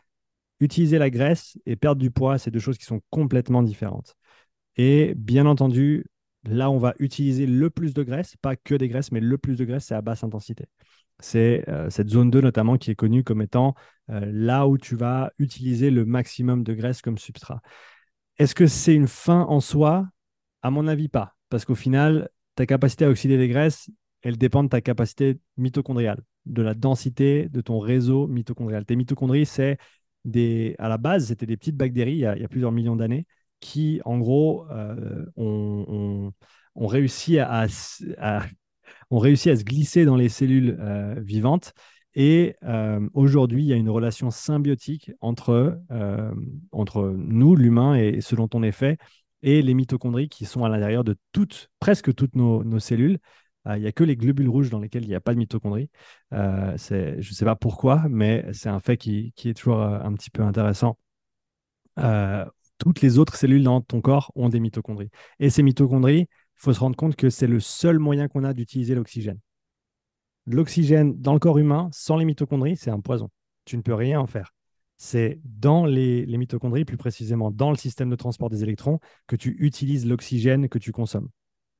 [0.61, 4.15] Utiliser la graisse et perdre du poids, c'est deux choses qui sont complètement différentes.
[4.77, 6.05] Et bien entendu,
[6.43, 9.57] là, on va utiliser le plus de graisse, pas que des graisses, mais le plus
[9.57, 10.65] de graisse, c'est à basse intensité.
[11.19, 13.75] C'est euh, cette zone 2 notamment qui est connue comme étant
[14.09, 17.61] euh, là où tu vas utiliser le maximum de graisse comme substrat.
[18.37, 20.07] Est-ce que c'est une fin en soi?
[20.63, 21.35] À mon avis, pas.
[21.49, 23.89] Parce qu'au final, ta capacité à oxyder des graisses,
[24.23, 28.85] elle dépend de ta capacité mitochondriale, de la densité de ton réseau mitochondrial.
[28.85, 29.77] Tes mitochondries, c'est
[30.77, 33.25] à la base, c'était des petites bactéries il y a plusieurs millions d'années
[33.61, 36.33] qui, en gros, euh, ont,
[36.75, 37.67] réussi à,
[39.09, 41.73] ont réussi à se glisser dans les cellules euh, vivantes.
[42.13, 45.79] Et euh, aujourd'hui, il y a une relation symbiotique entre,
[46.73, 48.97] entre nous, l'humain, et ce dont on est fait,
[49.43, 53.19] et les mitochondries qui sont à l'intérieur de toutes, presque toutes nos, cellules.
[53.67, 55.89] Il n'y a que les globules rouges dans lesquels il n'y a pas de mitochondries.
[56.31, 60.31] je ne sais pas pourquoi, mais c'est un fait qui, qui, est toujours un petit
[60.31, 60.97] peu intéressant
[62.81, 65.11] toutes les autres cellules dans ton corps ont des mitochondries.
[65.39, 68.53] Et ces mitochondries, il faut se rendre compte que c'est le seul moyen qu'on a
[68.53, 69.37] d'utiliser l'oxygène.
[70.47, 73.29] L'oxygène dans le corps humain, sans les mitochondries, c'est un poison.
[73.65, 74.55] Tu ne peux rien en faire.
[74.97, 79.57] C'est dans les, mitochondries, plus précisément dans le système de transport des électrons, que tu
[79.59, 81.29] utilises l'oxygène que tu consommes.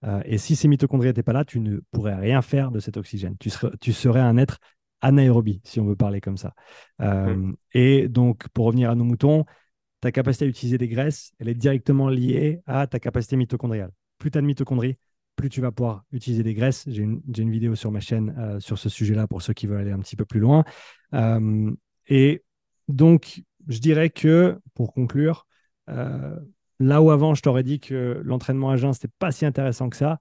[0.03, 2.95] Euh, et si ces mitochondries n'étaient pas là, tu ne pourrais rien faire de cet
[2.95, 3.37] oxygène.
[3.39, 3.49] Tu
[3.91, 4.59] serais, un être
[5.01, 6.53] anaérobie, si on veut parler comme ça.
[7.01, 7.55] Euh, mmh.
[7.73, 9.45] Et donc, pour revenir à nos moutons,
[10.01, 13.91] ta capacité à utiliser des graisses, elle est directement liée à ta capacité mitochondriale.
[14.17, 14.97] Plus tu as de mitochondries,
[15.35, 16.83] plus tu vas pouvoir utiliser des graisses.
[16.87, 17.21] J'ai une,
[17.51, 20.15] vidéo sur ma chaîne euh, sur ce sujet-là pour ceux qui veulent aller un petit
[20.15, 20.63] peu plus loin.
[21.13, 21.71] Euh,
[22.07, 22.43] et
[22.87, 25.45] donc, je dirais que, pour conclure,
[25.89, 26.35] euh,
[26.79, 29.89] là où avant je t'aurais dit que l'entraînement à jeun, ce n'était pas si intéressant
[29.89, 30.19] que ça,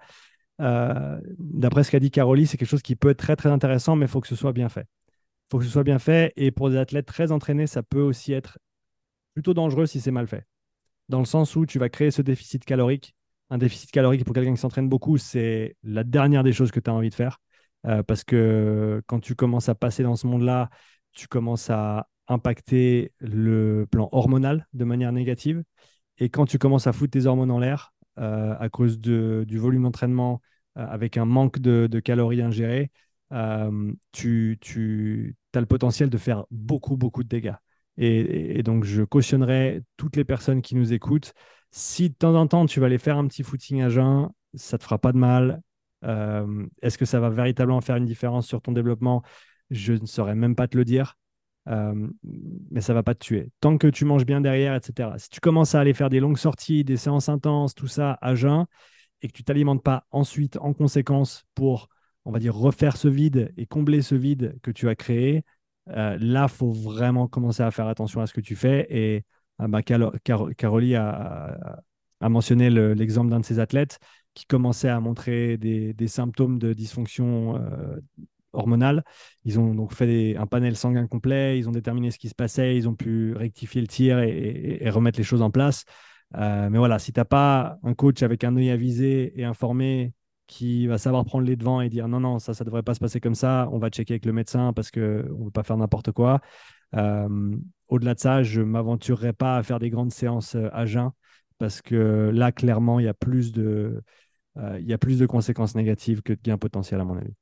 [0.59, 4.05] d'après ce qu'a dit Caroli, c'est quelque chose qui peut être très très intéressant, mais
[4.05, 4.87] il faut que ce soit bien fait.
[5.09, 6.35] Il faut que ce soit bien fait.
[6.37, 8.59] Et pour des athlètes très entraînés, ça peut aussi être
[9.35, 10.47] plutôt dangereux si c'est mal fait.
[11.09, 13.15] Dans le sens où tu vas créer ce déficit calorique.
[13.51, 16.89] Un déficit calorique pour quelqu'un qui s'entraîne beaucoup, c'est la dernière des choses que tu
[16.89, 17.41] as envie de faire.
[17.87, 20.71] Euh, parce que quand tu commences à passer dans ce monde-là,
[21.13, 25.65] tu commences à impacter le plan hormonal de manière négative.
[26.19, 29.59] Et quand tu commences à foutre tes hormones en l'air euh, à cause de, du
[29.59, 30.41] volume d'entraînement,
[30.79, 32.91] euh, avec un manque de, calories ingérées,
[34.13, 37.55] tu, tu as le potentiel de faire beaucoup, beaucoup de dégâts.
[38.03, 41.35] Et, donc, je cautionnerais toutes les personnes qui nous écoutent.
[41.71, 44.77] Si de temps en temps, tu vas aller faire un petit footing à jeun, ça
[44.77, 45.61] ne te fera pas de mal.
[46.05, 49.23] Euh, est-ce que ça va véritablement faire une différence sur ton développement?
[49.69, 51.19] Je ne saurais même pas te le dire.
[51.69, 52.09] Euh,
[52.71, 53.51] mais ça ne va pas te tuer.
[53.61, 55.19] Tant que tu manges bien derrière, etc.
[55.19, 58.35] Si tu commences à aller faire des longues sorties, des séances intenses, tout ça à
[58.35, 58.65] jeun,
[59.21, 61.91] et que tu t'alimentes pas ensuite en conséquence pour,
[62.25, 65.45] on va dire, refaire ce vide et combler ce vide que tu as créé,
[65.97, 68.87] euh, là, faut vraiment commencer à faire attention à ce que tu fais.
[68.91, 69.25] Et
[69.59, 71.83] ah bah, Caroli a,
[72.23, 73.99] mentionné l'exemple d'un de ses athlètes
[74.35, 78.01] qui commençait à montrer des, symptômes de dysfonction euh,
[78.53, 79.05] hormonale.
[79.45, 82.77] Ils ont donc fait un panel sanguin complet, ils ont déterminé ce qui se passait,
[82.77, 85.85] ils ont pu rectifier le tir et, remettre les choses en place.
[86.37, 90.13] Euh, mais voilà, si tu n'as pas un coach avec un œil avisé et informé
[90.51, 92.99] qui va savoir prendre les devants et dire non, non, ça, ça devrait pas se
[92.99, 95.77] passer comme ça, on va checker avec le médecin parce qu'on ne veut pas faire
[95.77, 96.41] n'importe quoi.
[96.97, 100.87] Euh, au-delà de ça, je ne m'aventurerai pas à faire des grandes séances euh, à
[100.87, 101.13] jeun
[101.59, 104.03] parce que là, clairement, il y a plus de,
[104.57, 107.35] euh, y a plus de conséquences négatives que de gains potentiels, à mon avis.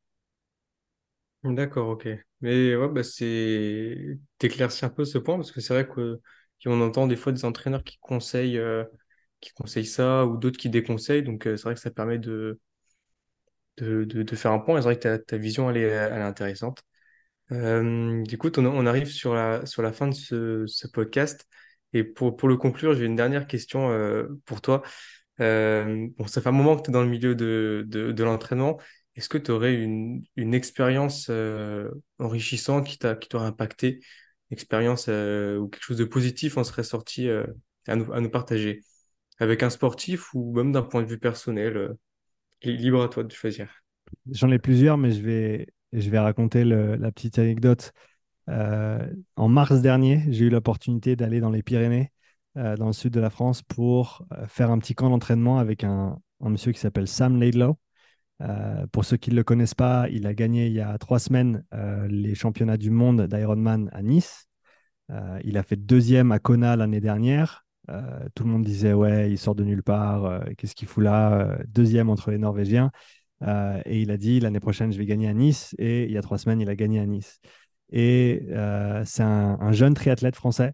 [1.45, 2.09] D'accord, ok.
[2.43, 6.21] Mais ouais, bah c'est t'éclaircis un peu ce point parce que c'est vrai que
[6.63, 8.61] qu'on entend des fois des entraîneurs qui conseillent
[9.41, 11.23] qui conseillent ça ou d'autres qui déconseillent.
[11.23, 12.61] Donc c'est vrai que ça permet de,
[13.83, 14.79] de, de, faire un point.
[14.79, 16.83] Et c'est vrai que ta, ta vision elle est, elle est intéressante.
[17.53, 21.47] Euh, écoute, on, on arrive sur la, sur la fin de ce, ce podcast.
[21.93, 24.83] Et pour, pour le conclure, j'ai une dernière question euh, pour toi.
[25.41, 28.79] Euh, bon, ça fait un moment que tu es dans le milieu de, de, l'entraînement.
[29.17, 34.01] Est-ce que tu aurais une, une expérience euh, enrichissante qui t'a, qui t'aurait impacté,
[34.51, 37.29] une expérience ou quelque chose de positif en serait sorti
[37.87, 38.83] à nous, à nous partager,
[39.39, 41.97] avec un sportif ou même d'un point de vue personnel,
[42.63, 43.69] li- libre à toi de choisir.
[44.31, 47.93] J'en ai plusieurs, mais je vais, je vais raconter la petite anecdote.
[48.49, 49.07] Euh,
[49.37, 52.13] en mars dernier, j'ai eu l'opportunité d'aller dans les Pyrénées,
[52.57, 55.85] euh, dans le sud de la France, pour euh, faire un petit camp d'entraînement avec
[55.85, 57.79] un, un monsieur qui s'appelle Sam Laidlow.
[58.93, 61.65] Pour ceux qui ne le connaissent pas, il a gagné il y a trois semaines
[62.09, 64.49] les championnats du monde d'Ironman à Nice.
[65.43, 67.67] Il a fait deuxième à Kona l'année dernière.
[67.91, 71.03] Euh, tout le monde disait, ouais, il sort de nulle part, euh, qu'est-ce qu'il fout
[71.03, 71.33] là?
[71.33, 72.91] Euh, Deuxième entre les Norvégiens.
[73.87, 75.75] Et il a dit, l'année prochaine, je vais gagner à Nice.
[75.79, 77.41] Et il y a trois semaines, il a gagné à Nice.
[77.91, 78.43] Et
[79.05, 80.73] c'est un, un jeune triathlète français.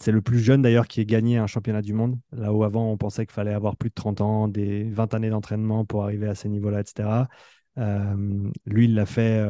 [0.00, 2.18] C'est le plus jeune d'ailleurs qui ait gagné un championnat du monde.
[2.32, 5.30] Là où avant, on pensait qu'il fallait avoir plus de 30 ans, des 20 années
[5.30, 7.28] d'entraînement pour arriver à ces niveaux-là, etc.
[7.76, 9.40] Lui, il l'a fait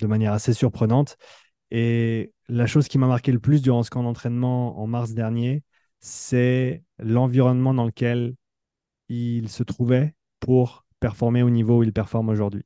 [0.00, 1.16] de manière assez surprenante.
[1.70, 5.62] Et la chose qui m'a marqué le plus durant ce camp d'entraînement en mars dernier,
[6.00, 8.34] c'est l'environnement dans lequel
[9.08, 12.64] il se trouvait pour performer au niveau où il performe aujourd'hui.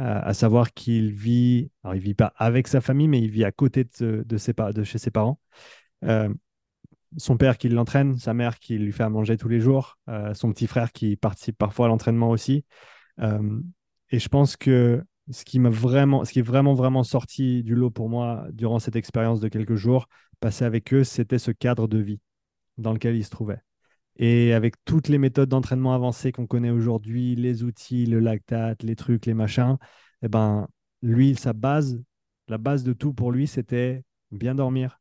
[0.00, 3.44] Euh, à savoir qu'il vit, alors il vit pas avec sa famille, mais il vit
[3.44, 5.40] à côté de, ses, chez ses parents.
[6.04, 6.32] Euh,
[7.16, 10.34] son père qui l'entraîne, sa mère qui lui fait à manger tous les jours, euh,
[10.34, 12.64] son petit frère qui participe parfois à l'entraînement aussi.
[13.20, 13.60] Euh,
[14.10, 17.74] et je pense que ce qui m'a vraiment, ce qui est vraiment, vraiment sorti du
[17.74, 20.08] lot pour moi durant cette expérience de quelques jours
[20.40, 22.20] passée avec eux, c'était ce cadre de vie
[22.78, 23.60] dans lequel ils se trouvaient.
[24.16, 28.96] Et avec toutes les méthodes d'entraînement avancées qu'on connaît aujourd'hui, les outils, le lactate, les
[28.96, 29.76] trucs, les machins,
[30.22, 30.68] eh ben,
[31.02, 32.02] lui, sa base,
[32.48, 35.00] la base de tout pour lui, c'était bien dormir,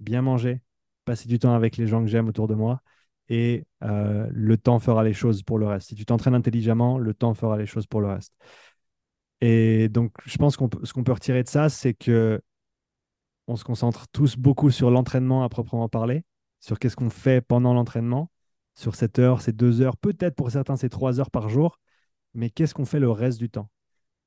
[0.00, 0.60] bien manger,
[1.04, 2.82] passer du temps avec les gens que j'aime autour de moi.
[3.30, 5.88] Et euh, le temps fera les choses pour le reste.
[5.88, 8.34] Si tu t'entraînes intelligemment, le temps fera les choses pour le reste.
[9.40, 12.40] Et donc, je pense qu'on ce qu'on peut retirer de ça, c'est que
[13.46, 16.24] on se concentre tous beaucoup sur l'entraînement à proprement parler,
[16.60, 18.30] sur qu'est-ce qu'on fait pendant l'entraînement,
[18.74, 21.80] sur cette heure, ces deux heures, peut-être pour certains, ces trois heures par jour,
[22.34, 23.70] mais qu'est-ce qu'on fait le reste du temps?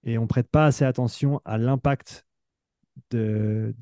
[0.03, 2.25] Et on ne prête pas assez attention à l'impact
[3.11, 3.75] de,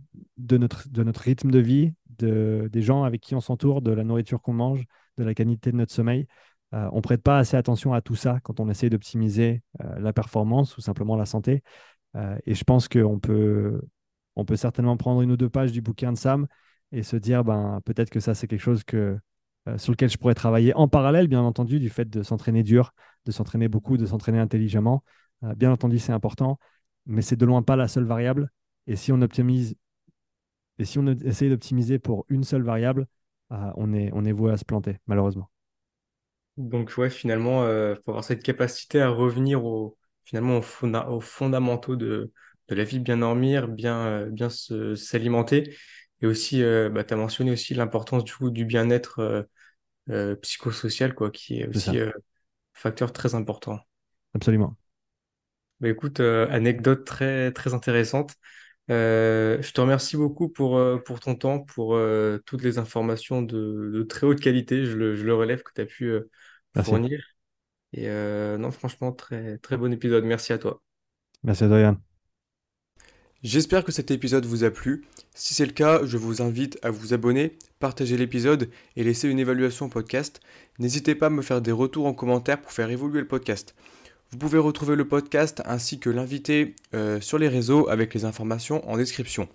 [0.51, 4.53] notre, rythme de vie, de, des gens avec qui on s'entoure, de la nourriture qu'on
[4.53, 4.85] mange,
[5.17, 6.27] de la qualité de notre sommeil.
[6.73, 9.99] Euh, on ne prête pas assez attention à tout ça quand on essaye d'optimiser euh,
[9.99, 11.63] la performance ou simplement la santé.
[12.15, 13.81] Euh, et je pense qu'on peut,
[14.35, 16.47] on peut certainement prendre une ou deux pages du bouquin de Sam
[16.91, 18.83] et se dire, ben, peut-être que ça, c'est quelque chose
[19.77, 22.93] sur lequel je pourrais travailler en parallèle, bien entendu, du fait de s'entraîner dur,
[23.25, 25.03] de s'entraîner beaucoup, de s'entraîner intelligemment.
[25.57, 26.57] Bien entendu, c'est important,
[27.05, 28.51] mais c'est de loin pas la seule variable.
[28.87, 29.75] Et si on essaye
[31.49, 33.05] d'optimiser pour une seule variable,
[33.51, 35.51] on est voué à se planter, malheureusement.
[36.59, 41.21] Donc ouais, finalement, il faut avoir cette capacité à revenir au, finalement aux, fonda- aux
[41.21, 42.33] fondamentaux de,
[42.69, 45.75] de la vie, bien dormir, bien, euh, bien s'alimenter.
[46.21, 49.43] Et aussi, euh, bah, tu as mentionné aussi l'importance du du bien-être euh,
[50.11, 52.11] euh, psychosocial, quoi, qui est aussi euh,
[52.73, 53.79] facteur très important.
[54.33, 54.77] absolument.
[55.79, 58.35] Bah, écoute, euh, anecdote très, très intéressante.
[58.91, 63.41] Euh, je te remercie beaucoup pour, euh, pour ton temps, pour euh, toutes les informations
[63.43, 66.29] de, de très haute qualité, je le, je le relève, que tu as pu euh,
[66.75, 66.89] Merci.
[66.89, 67.23] fournir.
[67.93, 70.23] Et euh, non, franchement, très, très bon épisode.
[70.23, 70.81] Merci à toi.
[71.43, 71.97] Merci à toi, Yann.
[73.41, 75.05] J'espère que cet épisode vous a plu.
[75.33, 79.39] Si c'est le cas, je vous invite à vous abonner, partager l'épisode et laisser une
[79.39, 80.41] évaluation au podcast.
[80.77, 83.75] N'hésitez pas à me faire des retours en commentaire pour faire évoluer le podcast.
[84.31, 88.87] Vous pouvez retrouver le podcast ainsi que l'invité euh, sur les réseaux avec les informations
[88.89, 89.47] en description.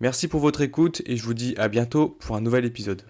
[0.00, 3.02] Merci pour votre écoute et je vous dis à bientôt pour un nouvel épisode.